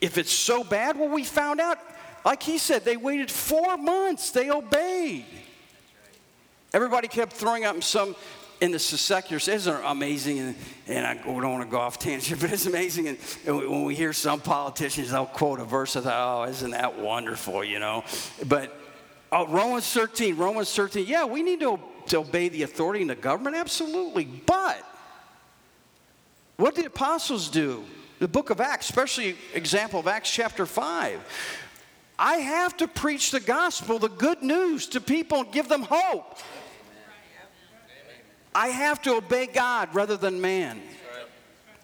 if 0.00 0.18
it's 0.18 0.32
so 0.32 0.64
bad? 0.64 0.98
Well, 0.98 1.08
we 1.08 1.24
found 1.24 1.60
out, 1.60 1.78
like 2.24 2.42
he 2.42 2.58
said, 2.58 2.84
they 2.84 2.96
waited 2.96 3.30
four 3.30 3.76
months, 3.76 4.30
they 4.30 4.50
obeyed. 4.50 5.26
Everybody 6.72 7.06
kept 7.06 7.32
throwing 7.32 7.64
up 7.64 7.80
some 7.84 8.16
in 8.64 8.72
the 8.72 8.78
seculars, 8.78 9.46
isn't 9.46 9.84
amazing? 9.84 10.38
And, 10.38 10.56
and 10.86 11.06
I 11.06 11.14
don't 11.14 11.42
want 11.42 11.62
to 11.62 11.70
go 11.70 11.78
off 11.78 11.98
tangent, 11.98 12.40
but 12.40 12.50
it's 12.50 12.64
amazing. 12.64 13.08
And, 13.08 13.18
and 13.46 13.58
when 13.58 13.84
we 13.84 13.94
hear 13.94 14.12
some 14.14 14.40
politicians, 14.40 15.10
they'll 15.10 15.26
quote 15.26 15.60
a 15.60 15.64
verse. 15.64 15.96
I 15.96 16.00
thought, 16.00 16.48
oh, 16.48 16.50
isn't 16.50 16.70
that 16.70 16.98
wonderful, 16.98 17.62
you 17.62 17.78
know? 17.78 18.04
But 18.46 18.74
oh, 19.30 19.46
Romans 19.48 19.86
13, 19.92 20.36
Romans 20.36 20.74
13, 20.74 21.06
yeah, 21.06 21.26
we 21.26 21.42
need 21.42 21.60
to, 21.60 21.78
to 22.06 22.18
obey 22.18 22.48
the 22.48 22.62
authority 22.62 23.02
in 23.02 23.08
the 23.08 23.14
government, 23.14 23.54
absolutely. 23.54 24.24
But 24.24 24.82
what 26.56 26.74
did 26.74 26.84
the 26.84 26.88
apostles 26.88 27.50
do? 27.50 27.84
The 28.18 28.28
book 28.28 28.48
of 28.48 28.60
Acts, 28.60 28.88
especially 28.88 29.36
example 29.52 30.00
of 30.00 30.06
Acts 30.06 30.30
chapter 30.30 30.64
5. 30.64 31.20
I 32.18 32.36
have 32.36 32.76
to 32.78 32.88
preach 32.88 33.30
the 33.30 33.40
gospel, 33.40 33.98
the 33.98 34.08
good 34.08 34.42
news 34.42 34.86
to 34.88 35.00
people 35.00 35.40
and 35.40 35.52
give 35.52 35.68
them 35.68 35.82
hope. 35.82 36.38
I 38.54 38.68
have 38.68 39.02
to 39.02 39.16
obey 39.16 39.46
God 39.46 39.94
rather 39.94 40.16
than 40.16 40.40
man. 40.40 40.80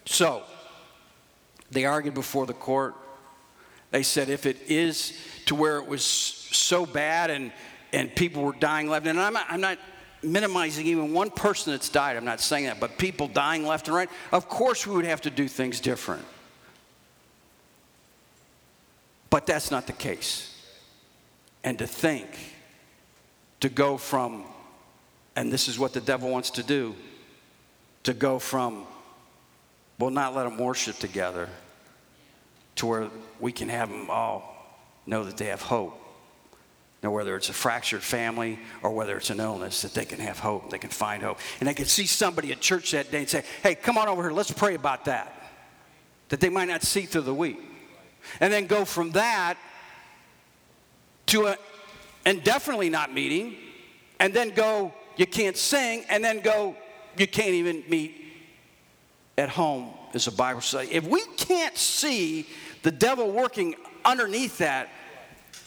So, 0.05 0.43
they 1.69 1.85
argued 1.85 2.13
before 2.13 2.45
the 2.45 2.53
court. 2.53 2.95
They 3.91 4.03
said 4.03 4.29
if 4.29 4.45
it 4.45 4.57
is 4.69 5.17
to 5.45 5.55
where 5.55 5.77
it 5.77 5.85
was 5.85 6.03
so 6.03 6.85
bad 6.85 7.29
and, 7.29 7.51
and 7.91 8.13
people 8.15 8.43
were 8.43 8.53
dying 8.53 8.87
left, 8.87 9.05
and 9.05 9.19
I'm 9.19 9.33
not, 9.33 9.45
I'm 9.49 9.61
not 9.61 9.77
minimizing 10.23 10.85
even 10.87 11.13
one 11.13 11.29
person 11.29 11.73
that's 11.73 11.89
died, 11.89 12.15
I'm 12.15 12.25
not 12.25 12.39
saying 12.39 12.65
that, 12.65 12.79
but 12.79 12.97
people 12.97 13.27
dying 13.27 13.65
left 13.65 13.87
and 13.87 13.95
right, 13.95 14.09
of 14.31 14.47
course 14.47 14.85
we 14.87 14.95
would 14.95 15.05
have 15.05 15.21
to 15.21 15.29
do 15.29 15.47
things 15.47 15.79
different. 15.79 16.25
But 19.29 19.45
that's 19.45 19.71
not 19.71 19.87
the 19.87 19.93
case. 19.93 20.47
And 21.63 21.79
to 21.79 21.87
think, 21.87 22.27
to 23.61 23.69
go 23.69 23.97
from 23.97 24.43
and 25.41 25.51
this 25.51 25.67
is 25.67 25.79
what 25.79 25.91
the 25.91 25.99
devil 25.99 26.29
wants 26.29 26.51
to 26.51 26.61
do 26.61 26.95
to 28.03 28.13
go 28.13 28.37
from, 28.37 28.85
well, 29.97 30.11
not 30.11 30.35
let 30.35 30.43
them 30.43 30.59
worship 30.59 30.99
together 30.99 31.49
to 32.75 32.85
where 32.85 33.09
we 33.39 33.51
can 33.51 33.67
have 33.67 33.89
them 33.89 34.07
all 34.11 34.77
know 35.07 35.23
that 35.23 35.37
they 35.37 35.47
have 35.47 35.63
hope. 35.63 35.99
Now, 37.01 37.09
whether 37.09 37.35
it's 37.35 37.49
a 37.49 37.53
fractured 37.53 38.03
family 38.03 38.59
or 38.83 38.91
whether 38.91 39.17
it's 39.17 39.31
an 39.31 39.39
illness, 39.39 39.81
that 39.81 39.95
they 39.95 40.05
can 40.05 40.19
have 40.19 40.37
hope, 40.37 40.69
they 40.69 40.77
can 40.77 40.91
find 40.91 41.23
hope. 41.23 41.39
And 41.59 41.67
they 41.67 41.73
can 41.73 41.85
see 41.85 42.05
somebody 42.05 42.51
at 42.51 42.61
church 42.61 42.91
that 42.91 43.09
day 43.09 43.21
and 43.21 43.29
say, 43.29 43.43
hey, 43.63 43.73
come 43.73 43.97
on 43.97 44.07
over 44.07 44.21
here, 44.21 44.31
let's 44.31 44.51
pray 44.51 44.75
about 44.75 45.05
that. 45.05 45.51
That 46.29 46.39
they 46.39 46.49
might 46.49 46.67
not 46.67 46.83
see 46.83 47.07
through 47.07 47.21
the 47.21 47.33
week. 47.33 47.59
And 48.39 48.53
then 48.53 48.67
go 48.67 48.85
from 48.85 49.13
that 49.13 49.57
to 51.25 51.47
a, 51.47 51.57
and 52.27 52.43
definitely 52.43 52.91
not 52.91 53.11
meeting, 53.11 53.55
and 54.19 54.35
then 54.35 54.51
go 54.51 54.93
you 55.17 55.25
can't 55.25 55.57
sing, 55.57 56.05
and 56.09 56.23
then 56.23 56.39
go, 56.39 56.75
you 57.17 57.27
can't 57.27 57.49
even 57.49 57.83
meet 57.87 58.15
at 59.37 59.49
home, 59.49 59.89
as 60.13 60.25
the 60.25 60.31
Bible 60.31 60.61
says. 60.61 60.87
If 60.91 61.05
we 61.07 61.21
can't 61.37 61.77
see 61.77 62.47
the 62.83 62.91
devil 62.91 63.31
working 63.31 63.75
underneath 64.05 64.57
that, 64.59 64.89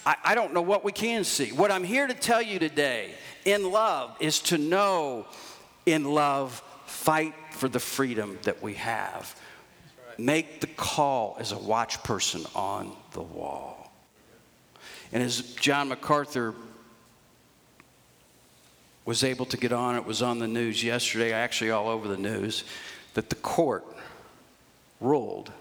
I, 0.06 0.16
I 0.24 0.34
don't 0.34 0.54
know 0.54 0.62
what 0.62 0.84
we 0.84 0.92
can 0.92 1.24
see. 1.24 1.52
What 1.52 1.70
I'm 1.70 1.84
here 1.84 2.06
to 2.06 2.14
tell 2.14 2.42
you 2.42 2.58
today 2.58 3.12
in 3.44 3.70
love 3.70 4.16
is 4.20 4.40
to 4.40 4.58
know 4.58 5.26
in 5.86 6.04
love, 6.04 6.62
fight 6.86 7.34
for 7.50 7.68
the 7.68 7.80
freedom 7.80 8.38
that 8.42 8.62
we 8.62 8.74
have. 8.74 9.34
Make 10.16 10.60
the 10.60 10.66
call 10.68 11.36
as 11.40 11.52
a 11.52 11.58
watch 11.58 12.02
person 12.02 12.44
on 12.54 12.94
the 13.12 13.22
wall. 13.22 13.92
And 15.12 15.22
as 15.22 15.40
John 15.54 15.88
MacArthur 15.88 16.54
was 19.04 19.22
able 19.22 19.46
to 19.46 19.56
get 19.56 19.72
on. 19.72 19.96
It 19.96 20.04
was 20.04 20.22
on 20.22 20.38
the 20.38 20.48
news 20.48 20.82
yesterday, 20.82 21.32
actually 21.32 21.70
all 21.70 21.88
over 21.88 22.08
the 22.08 22.16
news, 22.16 22.64
that 23.14 23.28
the 23.28 23.36
court 23.36 23.84
ruled 25.00 25.52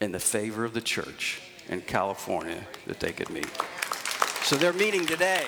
in 0.00 0.12
the 0.12 0.20
favor 0.20 0.64
of 0.64 0.74
the 0.74 0.80
church 0.80 1.40
in 1.68 1.80
California 1.80 2.66
that 2.86 3.00
they 3.00 3.12
could 3.12 3.30
meet. 3.30 3.50
So 4.42 4.56
they're 4.56 4.72
meeting 4.72 5.06
today. 5.06 5.44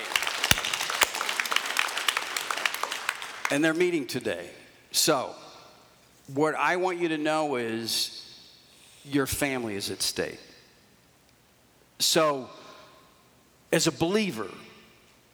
And 3.49 3.63
they're 3.63 3.73
meeting 3.73 4.05
today. 4.05 4.49
So 4.91 5.33
what 6.33 6.55
I 6.55 6.75
want 6.75 6.99
you 6.99 7.09
to 7.09 7.17
know 7.17 7.55
is 7.55 8.23
your 9.05 9.25
family 9.25 9.75
is 9.75 9.89
at 9.89 10.01
stake. 10.01 10.39
So, 11.99 12.49
as 13.71 13.87
a 13.87 13.91
believer, 13.91 14.49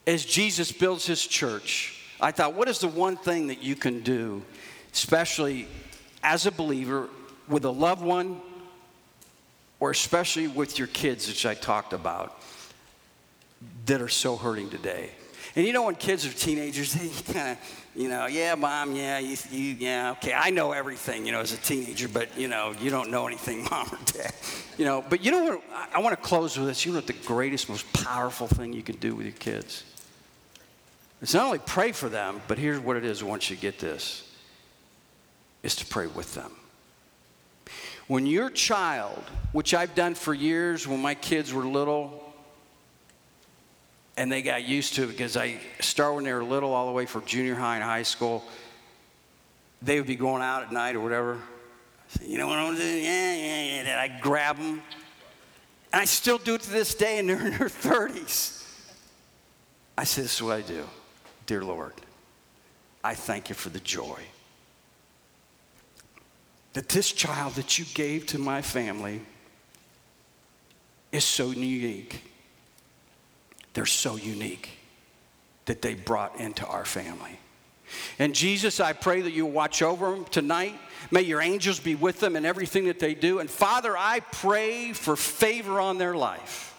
as 0.05 0.25
Jesus 0.25 0.71
builds 0.71 1.05
his 1.05 1.25
church, 1.25 1.99
I 2.19 2.31
thought, 2.31 2.53
what 2.53 2.67
is 2.67 2.79
the 2.79 2.87
one 2.87 3.17
thing 3.17 3.47
that 3.47 3.61
you 3.61 3.75
can 3.75 4.01
do, 4.01 4.43
especially 4.93 5.67
as 6.23 6.45
a 6.45 6.51
believer, 6.51 7.09
with 7.47 7.65
a 7.65 7.71
loved 7.71 8.01
one, 8.01 8.39
or 9.79 9.91
especially 9.91 10.47
with 10.47 10.77
your 10.79 10.87
kids, 10.87 11.27
which 11.27 11.45
I 11.45 11.53
talked 11.53 11.93
about, 11.93 12.41
that 13.85 14.01
are 14.01 14.09
so 14.09 14.35
hurting 14.35 14.69
today? 14.69 15.11
And 15.55 15.67
you 15.67 15.73
know, 15.73 15.83
when 15.83 15.95
kids 15.95 16.25
are 16.25 16.31
teenagers, 16.31 16.93
they 16.93 17.33
kind 17.33 17.51
of, 17.51 17.85
you 17.95 18.09
know, 18.09 18.25
yeah, 18.25 18.55
mom, 18.55 18.95
yeah, 18.95 19.19
you, 19.19 19.37
you, 19.51 19.75
yeah, 19.79 20.11
okay, 20.11 20.33
I 20.33 20.49
know 20.49 20.71
everything, 20.71 21.25
you 21.25 21.31
know, 21.31 21.41
as 21.41 21.53
a 21.53 21.57
teenager, 21.57 22.07
but, 22.07 22.35
you 22.37 22.47
know, 22.47 22.73
you 22.81 22.89
don't 22.89 23.11
know 23.11 23.27
anything, 23.27 23.63
mom 23.71 23.87
or 23.91 23.99
dad. 24.05 24.33
You 24.77 24.85
know, 24.85 25.03
but 25.07 25.23
you 25.23 25.31
know 25.31 25.43
what? 25.43 25.63
I, 25.71 25.87
I 25.95 25.99
want 25.99 26.17
to 26.17 26.21
close 26.21 26.57
with 26.57 26.67
this. 26.67 26.85
You 26.85 26.93
know 26.93 26.97
what 26.97 27.07
the 27.07 27.13
greatest, 27.13 27.69
most 27.69 27.91
powerful 27.93 28.47
thing 28.47 28.73
you 28.73 28.81
can 28.81 28.95
do 28.95 29.15
with 29.15 29.27
your 29.27 29.35
kids? 29.35 29.83
It's 31.23 31.33
not 31.33 31.45
only 31.45 31.59
pray 31.59 31.93
for 31.93 32.09
them, 32.09 32.41
but 32.49 32.57
here's 32.57 32.81
what 32.81 32.97
it 32.97 33.05
is 33.05 33.23
once 33.23 33.49
you 33.49 33.55
get 33.55 33.79
this 33.79 34.29
is 35.63 35.73
to 35.77 35.85
pray 35.85 36.05
with 36.05 36.35
them. 36.35 36.51
When 38.07 38.25
your 38.25 38.49
child, 38.49 39.23
which 39.53 39.73
I've 39.73 39.95
done 39.95 40.15
for 40.15 40.33
years 40.33 40.85
when 40.85 41.01
my 41.01 41.15
kids 41.15 41.53
were 41.53 41.63
little, 41.63 42.21
and 44.17 44.29
they 44.29 44.41
got 44.41 44.65
used 44.65 44.95
to 44.95 45.05
it 45.05 45.07
because 45.07 45.37
I 45.37 45.61
start 45.79 46.13
when 46.13 46.25
they 46.25 46.33
were 46.33 46.43
little 46.43 46.73
all 46.73 46.87
the 46.87 46.91
way 46.91 47.05
from 47.05 47.23
junior 47.23 47.55
high 47.55 47.75
and 47.75 47.83
high 47.85 48.03
school. 48.03 48.43
They 49.81 49.97
would 49.99 50.07
be 50.07 50.17
going 50.17 50.41
out 50.41 50.63
at 50.63 50.73
night 50.73 50.97
or 50.97 50.99
whatever. 50.99 51.35
I 51.35 52.19
say, 52.19 52.27
you 52.27 52.37
know 52.37 52.47
what 52.47 52.59
I'm 52.59 52.75
doing? 52.75 52.97
Yeah, 52.97 53.33
yeah, 53.33 53.63
yeah. 53.63 53.89
And 53.91 54.13
I 54.13 54.19
grab 54.19 54.57
them. 54.57 54.81
And 55.93 56.01
I 56.01 56.05
still 56.05 56.37
do 56.37 56.55
it 56.55 56.61
to 56.63 56.69
this 56.69 56.93
day, 56.93 57.17
and 57.19 57.29
they're 57.29 57.47
in 57.47 57.57
their 57.57 57.69
30s. 57.69 58.67
I 59.97 60.03
say, 60.03 60.23
This 60.23 60.35
is 60.35 60.43
what 60.43 60.57
I 60.57 60.61
do. 60.61 60.83
Dear 61.45 61.63
Lord, 61.63 61.93
I 63.03 63.15
thank 63.15 63.49
you 63.49 63.55
for 63.55 63.69
the 63.69 63.79
joy 63.79 64.19
that 66.73 66.89
this 66.89 67.11
child 67.11 67.53
that 67.53 67.77
you 67.77 67.85
gave 67.93 68.25
to 68.27 68.39
my 68.39 68.61
family 68.61 69.21
is 71.11 71.23
so 71.23 71.51
unique 71.51 72.21
they're 73.73 73.85
so 73.85 74.15
unique 74.15 74.69
that 75.65 75.81
they 75.81 75.95
brought 75.95 76.39
into 76.39 76.65
our 76.65 76.85
family. 76.85 77.39
And 78.17 78.33
Jesus, 78.33 78.79
I 78.79 78.93
pray 78.93 79.21
that 79.21 79.31
you 79.31 79.45
watch 79.45 79.81
over 79.81 80.11
them 80.11 80.25
tonight. 80.25 80.73
May 81.11 81.21
your 81.21 81.41
angels 81.41 81.79
be 81.79 81.95
with 81.95 82.19
them 82.19 82.35
in 82.35 82.45
everything 82.45 82.85
that 82.85 82.99
they 82.99 83.13
do. 83.13 83.39
And 83.39 83.49
Father, 83.49 83.97
I 83.97 84.19
pray 84.19 84.93
for 84.93 85.15
favor 85.15 85.79
on 85.79 85.97
their 85.97 86.15
life. 86.15 86.75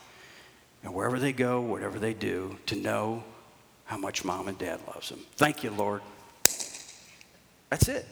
And 0.83 0.95
wherever 0.95 1.19
they 1.19 1.33
go, 1.33 1.61
whatever 1.61 1.99
they 1.99 2.15
do, 2.15 2.59
to 2.67 2.77
know 2.77 3.25
how 3.85 3.97
much 3.97 4.25
mom 4.25 4.49
and 4.49 4.59
dad 4.59 4.81
loves 4.87 5.09
them. 5.11 5.21
Thank 5.37 5.63
you, 5.63 5.71
Lord. 5.71 6.03
That's 7.71 7.89
it. 7.89 8.07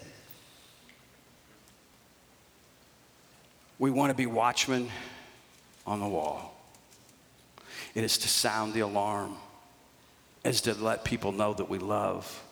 We 3.79 3.91
want 3.91 4.11
to 4.11 4.15
be 4.15 4.25
watchmen 4.25 4.89
on 5.85 5.99
the 5.99 6.07
wall. 6.07 6.55
It 7.95 8.03
is 8.03 8.17
to 8.19 8.27
sound 8.27 8.73
the 8.73 8.81
alarm, 8.81 9.35
as 10.45 10.61
to 10.61 10.73
let 10.73 11.03
people 11.03 11.31
know 11.31 11.53
that 11.53 11.69
we 11.69 11.79
love, 11.79 12.43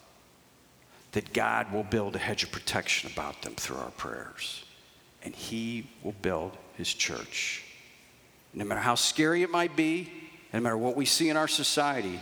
that 1.12 1.34
God 1.34 1.72
will 1.74 1.84
build 1.84 2.16
a 2.16 2.20
hedge 2.20 2.44
of 2.44 2.52
protection 2.52 3.12
about 3.12 3.42
them 3.42 3.56
through 3.56 3.78
our 3.78 3.92
prayers. 3.92 4.64
And 5.24 5.36
He 5.36 5.88
will 6.04 6.16
build 6.22 6.58
His 6.78 6.94
church. 6.94 7.64
No 8.54 8.66
matter 8.66 8.82
how 8.82 8.96
scary 8.96 9.44
it 9.44 9.50
might 9.50 9.76
be, 9.76 10.12
no 10.54 10.60
matter 10.60 10.78
what 10.78 10.96
we 10.96 11.06
see 11.06 11.30
in 11.30 11.38
our 11.38 11.48
society, 11.48 12.20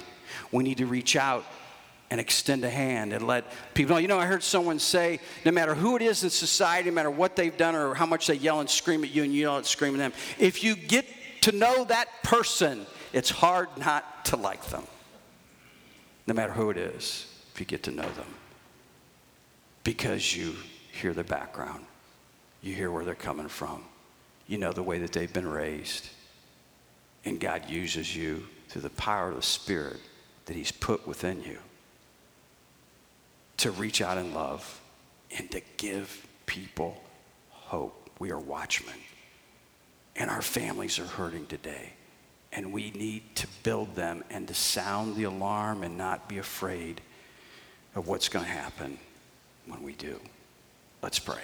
we 0.52 0.64
need 0.64 0.78
to 0.78 0.86
reach 0.86 1.16
out 1.16 1.46
and 2.12 2.20
extend 2.20 2.64
a 2.64 2.70
hand 2.70 3.14
and 3.14 3.28
let 3.28 3.46
people 3.74 3.96
know. 3.96 4.00
You 4.00 4.08
know, 4.08 4.18
I 4.18 4.26
heard 4.26 4.44
someone 4.44 4.80
say, 4.80 5.20
no 5.46 5.52
matter 5.52 5.76
who 5.76 5.96
it 5.96 6.02
is 6.02 6.24
in 6.24 6.30
society, 6.30 6.90
no 6.90 6.96
matter 6.96 7.12
what 7.12 7.36
they've 7.36 7.56
done 7.56 7.76
or 7.76 7.94
how 7.94 8.06
much 8.06 8.28
they 8.28 8.36
yell 8.36 8.60
and 8.60 8.70
scream 8.70 9.04
at 9.04 9.12
you 9.12 9.24
and 9.24 9.34
you 9.34 9.42
yell 9.42 9.58
and 9.58 9.66
scream 9.66 9.94
at 9.94 10.00
them, 10.00 10.14
if 10.40 10.64
you 10.64 10.76
get 10.76 11.06
to 11.42 11.52
know 11.52 11.84
that 11.86 12.08
person, 12.24 12.86
it's 13.14 13.30
hard 13.30 13.70
not 13.78 14.26
to 14.26 14.36
like 14.36 14.64
them, 14.66 14.84
no 16.28 16.34
matter 16.34 16.52
who 16.52 16.70
it 16.70 16.78
is, 16.78 17.28
if 17.54 17.60
you 17.60 17.66
get 17.66 17.84
to 17.84 17.92
know 17.92 18.10
them, 18.10 18.34
because 19.84 20.36
you 20.36 20.56
hear 20.92 21.14
their 21.14 21.24
background, 21.24 21.86
you 22.62 22.74
hear 22.74 22.92
where 22.92 23.06
they're 23.06 23.16
coming 23.16 23.48
from, 23.48 23.84
you 24.48 24.58
know 24.58 24.74
the 24.74 24.84
way 24.84 25.00
that 25.00 25.12
they've 25.12 25.32
been 25.32 25.48
raised, 25.48 26.10
and 27.24 27.40
God 27.40 27.70
uses 27.70 28.16
you 28.16 28.46
through 28.68 28.82
the 28.82 28.90
power 28.92 29.30
of 29.30 29.36
the 29.36 29.42
Spirit 29.42 30.00
that 30.50 30.56
He's 30.56 30.72
put 30.72 31.08
within 31.08 31.44
you 31.44 31.60
to 33.58 33.70
reach 33.70 34.02
out 34.02 34.18
in 34.18 34.34
love 34.34 34.82
and 35.38 35.50
to 35.52 35.62
give 35.78 36.26
people 36.48 37.00
hope. 37.52 38.10
We 38.18 38.32
are 38.32 38.40
watchmen, 38.40 38.96
and 40.16 40.32
our 40.32 40.42
families 40.42 40.98
are 40.98 41.06
hurting 41.06 41.46
today. 41.46 41.94
And 42.52 42.74
we 42.74 42.90
need 42.90 43.36
to 43.36 43.48
build 43.62 43.96
them 43.96 44.24
and 44.32 44.48
to 44.48 44.56
sound 44.56 45.16
the 45.18 45.26
alarm 45.26 45.84
and 45.84 46.00
not 46.00 46.28
be 46.28 46.40
afraid 46.40 47.00
of 47.94 48.08
what's 48.08 48.28
going 48.28 48.44
to 48.44 48.50
happen 48.50 48.98
when 49.68 49.84
we 49.84 49.94
do. 49.94 50.20
Let's 51.04 51.20
pray. 51.20 51.44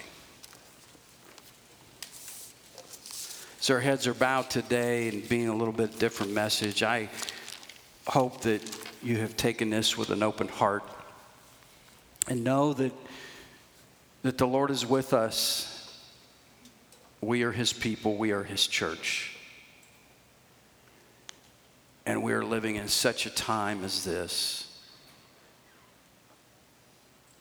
So 3.59 3.75
our 3.75 3.79
heads 3.79 4.07
are 4.07 4.15
bowed 4.15 4.49
today 4.49 5.09
and 5.09 5.29
being 5.29 5.47
a 5.47 5.55
little 5.55 5.73
bit 5.73 5.99
different 5.99 6.31
message. 6.31 6.81
I 6.81 7.07
hope 8.07 8.41
that 8.41 8.61
you 9.05 9.17
have 9.17 9.37
taken 9.37 9.69
this 9.69 9.95
with 9.95 10.09
an 10.09 10.23
open 10.23 10.47
heart 10.47 10.83
and 12.27 12.43
know 12.43 12.73
that, 12.73 12.91
that 14.23 14.39
the 14.39 14.47
Lord 14.47 14.71
is 14.71 14.83
with 14.83 15.13
us. 15.13 15.95
We 17.21 17.43
are 17.43 17.51
his 17.51 17.71
people, 17.71 18.17
we 18.17 18.31
are 18.31 18.43
his 18.43 18.65
church. 18.65 19.37
And 22.07 22.23
we 22.23 22.33
are 22.33 22.43
living 22.43 22.77
in 22.77 22.87
such 22.87 23.27
a 23.27 23.29
time 23.29 23.83
as 23.83 24.03
this. 24.03 24.75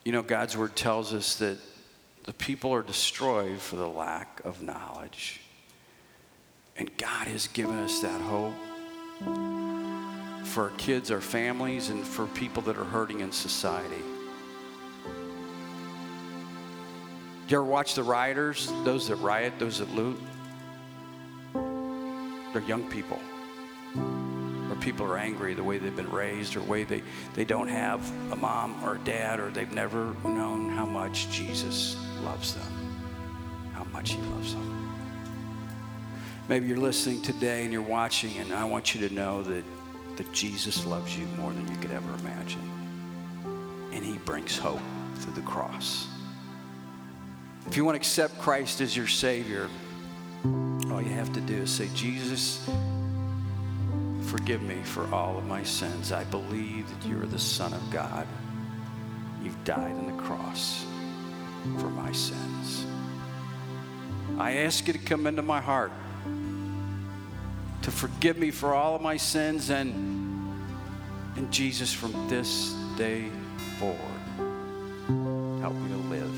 You 0.05 0.13
know, 0.13 0.23
God's 0.23 0.59
word 0.59 0.77
tells 0.77 1.15
us 1.15 1.37
that 1.37 1.57
the 2.25 2.35
people 2.35 2.75
are 2.75 2.83
destroyed 2.83 3.59
for 3.59 3.77
the 3.77 3.89
lack 3.89 4.43
of 4.45 4.61
knowledge. 4.61 5.41
And 6.77 6.95
God 6.99 7.27
has 7.27 7.47
given 7.49 7.77
us 7.77 8.01
that 8.01 8.21
hope 8.21 9.74
for 10.55 10.63
our 10.71 10.77
kids, 10.77 11.11
our 11.11 11.21
families, 11.21 11.91
and 11.91 12.07
for 12.07 12.29
people 12.29 12.63
that 12.63 12.79
are 12.79 12.85
hurting 12.85 13.19
in 13.19 13.33
society. 13.33 14.05
You 17.49 17.57
ever 17.57 17.65
watch 17.65 17.97
the 17.97 18.05
rioters, 18.05 18.73
those 18.85 19.09
that 19.09 19.17
riot, 19.17 19.55
those 19.59 19.81
that 19.81 19.93
loot? 19.93 20.17
They're 22.53 22.63
young 22.69 22.89
people 22.89 23.19
or 24.71 24.77
people 24.77 25.05
are 25.05 25.19
angry 25.19 25.55
the 25.55 25.65
way 25.65 25.79
they've 25.79 25.97
been 25.97 26.11
raised 26.13 26.55
or 26.55 26.61
the 26.61 26.71
way 26.71 26.85
they, 26.85 27.03
they 27.35 27.45
don't 27.45 27.69
have 27.69 28.09
a 28.31 28.37
mom 28.37 28.81
or 28.85 28.95
a 28.95 28.99
dad 29.01 29.41
or 29.41 29.51
they've 29.51 29.73
never 29.73 30.15
known 30.23 30.71
how 30.71 30.87
much 30.87 31.29
Jesus 31.31 31.97
loves 32.23 32.55
them, 32.55 33.01
how 33.73 33.83
much 33.93 34.13
he 34.13 34.23
loves 34.23 34.55
them. 34.55 34.89
Maybe 36.49 36.69
you're 36.69 36.77
listening 36.77 37.23
today 37.23 37.65
and 37.65 37.73
you're 37.73 37.83
watching, 37.83 38.39
and 38.39 38.53
I 38.53 38.65
want 38.67 38.95
you 38.95 39.09
to 39.09 39.13
know 39.13 39.43
that, 39.43 39.65
that 40.17 40.33
Jesus 40.33 40.87
loves 40.87 41.19
you 41.19 41.27
more 41.39 41.53
than 41.53 41.67
you 41.69 41.77
could 41.79 41.91
ever 41.91 42.15
imagine. 42.21 42.71
And 43.93 44.05
he 44.05 44.19
brings 44.19 44.59
hope 44.59 44.81
through 45.17 45.35
the 45.35 45.43
cross. 45.43 46.09
If 47.67 47.77
you 47.77 47.85
want 47.85 47.95
to 47.95 47.99
accept 47.99 48.39
Christ 48.39 48.81
as 48.81 48.97
your 48.97 49.07
Savior, 49.07 49.69
all 50.91 51.01
you 51.01 51.11
have 51.11 51.33
to 51.33 51.41
do 51.41 51.63
is 51.63 51.71
say, 51.71 51.89
Jesus, 51.95 52.69
forgive 54.27 54.63
me 54.63 54.77
for 54.85 55.13
all 55.15 55.39
of 55.39 55.47
my 55.47 55.63
sins. 55.63 56.13
I 56.13 56.25
believe 56.25 56.89
that 56.89 57.09
you 57.09 57.21
are 57.23 57.27
the 57.27 57.39
Son 57.39 57.73
of 57.73 57.91
God. 57.91 58.27
You've 59.43 59.65
died 59.65 59.93
on 59.93 60.07
the 60.07 60.23
cross 60.23 60.85
for 61.79 61.89
my 61.89 62.13
sins. 62.13 62.87
I 64.39 64.57
ask 64.59 64.87
you 64.87 64.93
to 64.93 64.99
come 64.99 65.27
into 65.27 65.43
my 65.43 65.61
heart, 65.61 65.93
to 67.85 67.91
forgive 67.91 68.39
me 68.39 68.51
for 68.51 68.73
all 68.75 68.97
of 68.97 69.03
my 69.03 69.19
sins, 69.19 69.69
and, 69.69 69.93
and 71.37 71.53
Jesus, 71.53 71.93
from 71.93 72.13
this 72.31 72.73
day 72.97 73.29
forward, 73.79 73.99
help 75.61 75.75
me 75.75 75.91
to 75.91 75.99
live 76.09 76.33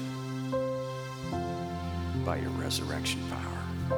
by 2.24 2.38
your 2.38 2.50
resurrection 2.50 3.20
power. 3.30 3.96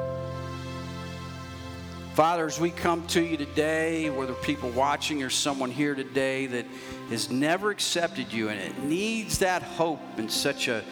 Father, 2.13 2.45
as 2.45 2.59
we 2.59 2.69
come 2.69 3.07
to 3.07 3.23
you 3.23 3.35
today, 3.35 4.11
whether 4.11 4.35
people 4.35 4.69
watching 4.69 5.23
or 5.23 5.31
someone 5.31 5.71
here 5.71 5.95
today 5.95 6.45
that 6.45 6.67
has 7.09 7.31
never 7.31 7.71
accepted 7.71 8.31
you 8.31 8.49
and 8.49 8.59
it 8.59 8.77
needs 8.83 9.39
that 9.39 9.63
hope 9.63 10.01
in 10.19 10.29
such 10.29 10.67
a 10.67 10.83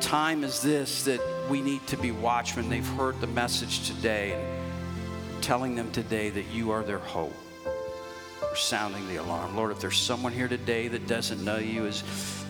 time 0.00 0.44
as 0.44 0.62
this 0.62 1.02
that 1.06 1.20
we 1.50 1.60
need 1.60 1.84
to 1.88 1.96
be 1.96 2.12
watchmen. 2.12 2.68
They've 2.68 2.86
heard 2.86 3.20
the 3.20 3.26
message 3.26 3.88
today 3.88 4.38
telling 5.40 5.74
them 5.74 5.90
today 5.92 6.30
that 6.30 6.46
you 6.46 6.70
are 6.70 6.82
their 6.82 6.98
hope. 6.98 7.34
We're 8.42 8.54
sounding 8.56 9.06
the 9.08 9.16
alarm. 9.16 9.56
Lord, 9.56 9.72
if 9.72 9.80
there's 9.80 9.98
someone 9.98 10.32
here 10.32 10.48
today 10.48 10.88
that 10.88 11.06
doesn't 11.06 11.44
know 11.44 11.58
you, 11.58 11.86
as 11.86 12.02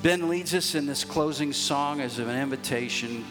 Ben 0.03 0.29
leads 0.29 0.55
us 0.55 0.75
in 0.75 0.87
this 0.87 1.05
closing 1.05 1.53
song 1.53 2.01
as 2.01 2.19
an 2.19 2.31
invitation, 2.31 3.25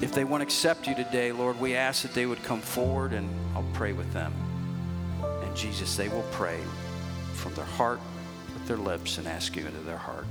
if 0.00 0.12
they 0.12 0.24
want 0.24 0.40
to 0.40 0.44
accept 0.44 0.86
you 0.86 0.94
today, 0.94 1.32
Lord, 1.32 1.58
we 1.60 1.74
ask 1.74 2.02
that 2.02 2.14
they 2.14 2.26
would 2.26 2.42
come 2.42 2.60
forward 2.60 3.12
and 3.12 3.28
I'll 3.54 3.64
pray 3.72 3.92
with 3.92 4.12
them. 4.12 4.32
And 5.22 5.56
Jesus, 5.56 5.96
they 5.96 6.08
will 6.08 6.26
pray 6.32 6.58
from 7.34 7.54
their 7.54 7.64
heart 7.64 8.00
with 8.54 8.66
their 8.66 8.76
lips 8.76 9.18
and 9.18 9.26
ask 9.26 9.56
you 9.56 9.66
into 9.66 9.80
their 9.80 9.98
heart. 9.98 10.26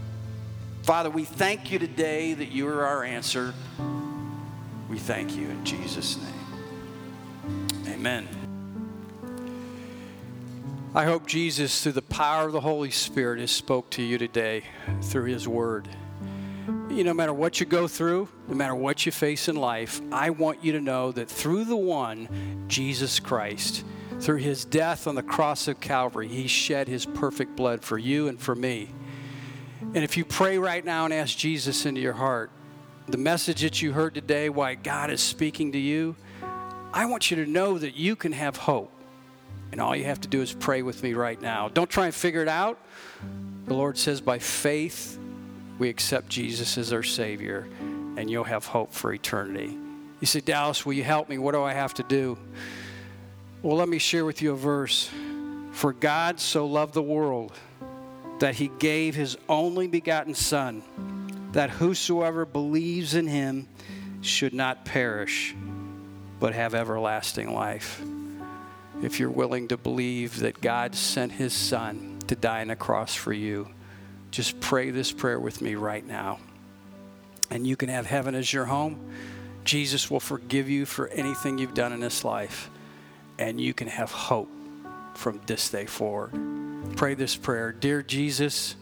Father, 0.83 1.09
we 1.09 1.25
thank 1.25 1.71
you 1.71 1.79
today 1.79 2.33
that 2.33 2.51
you 2.51 2.67
are 2.67 2.85
our 2.85 3.03
answer. 3.03 3.53
We 4.89 4.97
thank 4.97 5.35
you 5.35 5.49
in 5.49 5.63
Jesus' 5.65 6.17
name. 6.17 6.38
Amen. 7.99 8.29
I 10.95 11.03
hope 11.03 11.27
Jesus, 11.27 11.83
through 11.83 11.91
the 11.91 12.01
power 12.01 12.45
of 12.45 12.53
the 12.53 12.61
Holy 12.61 12.91
Spirit, 12.91 13.41
has 13.41 13.51
spoke 13.51 13.89
to 13.89 14.01
you 14.01 14.17
today 14.17 14.63
through 15.01 15.25
his 15.25 15.49
word. 15.49 15.89
You 16.89 17.03
know, 17.03 17.09
no 17.09 17.13
matter 17.13 17.33
what 17.33 17.59
you 17.59 17.65
go 17.65 17.89
through, 17.89 18.29
no 18.47 18.55
matter 18.55 18.73
what 18.73 19.05
you 19.05 19.11
face 19.11 19.49
in 19.49 19.57
life, 19.57 19.99
I 20.13 20.29
want 20.29 20.63
you 20.63 20.71
to 20.71 20.79
know 20.79 21.11
that 21.11 21.27
through 21.27 21.65
the 21.65 21.75
one, 21.75 22.63
Jesus 22.69 23.19
Christ, 23.19 23.83
through 24.21 24.37
his 24.37 24.63
death 24.63 25.05
on 25.05 25.15
the 25.15 25.21
cross 25.21 25.67
of 25.67 25.81
Calvary, 25.81 26.29
he 26.29 26.47
shed 26.47 26.87
his 26.87 27.05
perfect 27.05 27.57
blood 27.57 27.81
for 27.83 27.97
you 27.97 28.29
and 28.29 28.39
for 28.39 28.55
me. 28.55 28.91
And 29.81 30.05
if 30.05 30.15
you 30.15 30.23
pray 30.23 30.57
right 30.57 30.85
now 30.85 31.03
and 31.03 31.13
ask 31.13 31.37
Jesus 31.37 31.85
into 31.85 31.99
your 31.99 32.13
heart, 32.13 32.49
the 33.09 33.17
message 33.17 33.61
that 33.61 33.81
you 33.81 33.91
heard 33.91 34.15
today, 34.15 34.47
why 34.47 34.75
God 34.75 35.11
is 35.11 35.19
speaking 35.19 35.73
to 35.73 35.77
you, 35.77 36.15
I 36.93 37.05
want 37.05 37.29
you 37.29 37.43
to 37.43 37.49
know 37.49 37.77
that 37.77 37.95
you 37.95 38.15
can 38.15 38.31
have 38.31 38.57
hope. 38.57 38.91
And 39.71 39.79
all 39.79 39.95
you 39.95 40.05
have 40.05 40.21
to 40.21 40.27
do 40.27 40.41
is 40.41 40.51
pray 40.51 40.81
with 40.81 41.03
me 41.03 41.13
right 41.13 41.39
now. 41.39 41.69
Don't 41.69 41.89
try 41.89 42.05
and 42.05 42.15
figure 42.15 42.41
it 42.41 42.47
out. 42.47 42.79
The 43.65 43.75
Lord 43.75 43.97
says, 43.97 44.19
by 44.19 44.39
faith, 44.39 45.19
we 45.77 45.89
accept 45.89 46.27
Jesus 46.29 46.77
as 46.77 46.91
our 46.91 47.03
Savior, 47.03 47.67
and 48.17 48.29
you'll 48.29 48.43
have 48.43 48.65
hope 48.65 48.91
for 48.91 49.13
eternity. 49.13 49.77
You 50.19 50.27
say, 50.27 50.39
Dallas, 50.41 50.85
will 50.85 50.93
you 50.93 51.03
help 51.03 51.29
me? 51.29 51.37
What 51.37 51.51
do 51.51 51.61
I 51.61 51.73
have 51.73 51.93
to 51.95 52.03
do? 52.03 52.37
Well, 53.61 53.77
let 53.77 53.87
me 53.87 53.99
share 53.99 54.25
with 54.25 54.41
you 54.41 54.53
a 54.53 54.55
verse. 54.55 55.09
For 55.71 55.93
God 55.93 56.39
so 56.39 56.65
loved 56.65 56.95
the 56.95 57.03
world 57.03 57.53
that 58.39 58.55
he 58.55 58.71
gave 58.79 59.15
his 59.15 59.37
only 59.47 59.87
begotten 59.87 60.33
Son, 60.33 60.81
that 61.51 61.69
whosoever 61.69 62.45
believes 62.45 63.13
in 63.13 63.27
him 63.27 63.67
should 64.21 64.53
not 64.53 64.83
perish, 64.83 65.55
but 66.39 66.53
have 66.53 66.73
everlasting 66.73 67.53
life. 67.53 68.01
If 69.01 69.19
you're 69.19 69.29
willing 69.29 69.67
to 69.69 69.77
believe 69.77 70.39
that 70.39 70.61
God 70.61 70.95
sent 70.95 71.31
his 71.31 71.53
Son 71.53 72.19
to 72.27 72.35
die 72.35 72.61
on 72.61 72.69
a 72.69 72.75
cross 72.75 73.15
for 73.15 73.33
you, 73.33 73.69
just 74.31 74.59
pray 74.59 74.91
this 74.91 75.11
prayer 75.11 75.39
with 75.39 75.61
me 75.61 75.75
right 75.75 76.05
now. 76.05 76.39
And 77.49 77.65
you 77.65 77.75
can 77.75 77.89
have 77.89 78.05
heaven 78.05 78.35
as 78.35 78.51
your 78.51 78.65
home. 78.65 79.11
Jesus 79.63 80.09
will 80.09 80.19
forgive 80.19 80.69
you 80.69 80.85
for 80.85 81.07
anything 81.09 81.57
you've 81.57 81.73
done 81.73 81.93
in 81.93 81.99
this 81.99 82.23
life, 82.23 82.69
and 83.37 83.59
you 83.59 83.73
can 83.73 83.87
have 83.87 84.11
hope 84.11 84.49
from 85.15 85.41
this 85.45 85.69
day 85.69 85.85
forward. 85.85 86.31
Pray 86.95 87.13
this 87.13 87.35
prayer 87.35 87.71
Dear 87.71 88.01
Jesus, 88.01 88.75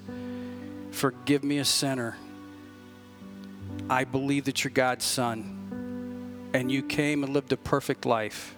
forgive 0.92 1.44
me 1.44 1.58
a 1.60 1.66
sinner. 1.66 2.18
I 3.90 4.04
believe 4.04 4.46
that 4.46 4.64
you're 4.64 4.72
God's 4.72 5.06
Son, 5.06 5.57
and 6.54 6.72
you 6.72 6.82
came 6.82 7.24
and 7.24 7.34
lived 7.34 7.52
a 7.52 7.58
perfect 7.58 8.06
life, 8.06 8.56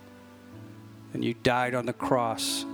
and 1.14 1.24
you 1.24 1.34
died 1.34 1.74
on 1.74 1.86
the 1.86 1.94
cross, 1.94 2.66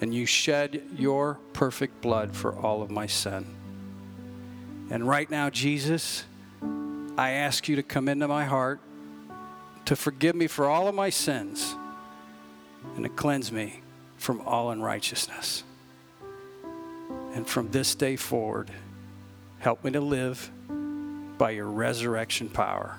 and 0.00 0.14
you 0.14 0.26
shed 0.26 0.82
your 0.96 1.38
perfect 1.52 2.00
blood 2.00 2.34
for 2.36 2.54
all 2.54 2.82
of 2.82 2.90
my 2.90 3.06
sin. 3.06 3.46
And 4.90 5.08
right 5.08 5.30
now, 5.30 5.48
Jesus, 5.50 6.24
I 7.16 7.30
ask 7.30 7.68
you 7.68 7.76
to 7.76 7.82
come 7.82 8.08
into 8.08 8.28
my 8.28 8.44
heart, 8.44 8.80
to 9.86 9.96
forgive 9.96 10.34
me 10.34 10.46
for 10.46 10.66
all 10.66 10.88
of 10.88 10.94
my 10.94 11.10
sins, 11.10 11.74
and 12.96 13.04
to 13.04 13.08
cleanse 13.08 13.50
me 13.50 13.80
from 14.16 14.40
all 14.42 14.70
unrighteousness. 14.70 15.64
And 17.34 17.46
from 17.46 17.70
this 17.70 17.94
day 17.94 18.16
forward, 18.16 18.70
help 19.58 19.84
me 19.84 19.90
to 19.92 20.00
live 20.00 20.50
by 21.38 21.50
your 21.50 21.66
resurrection 21.66 22.48
power. 22.48 22.98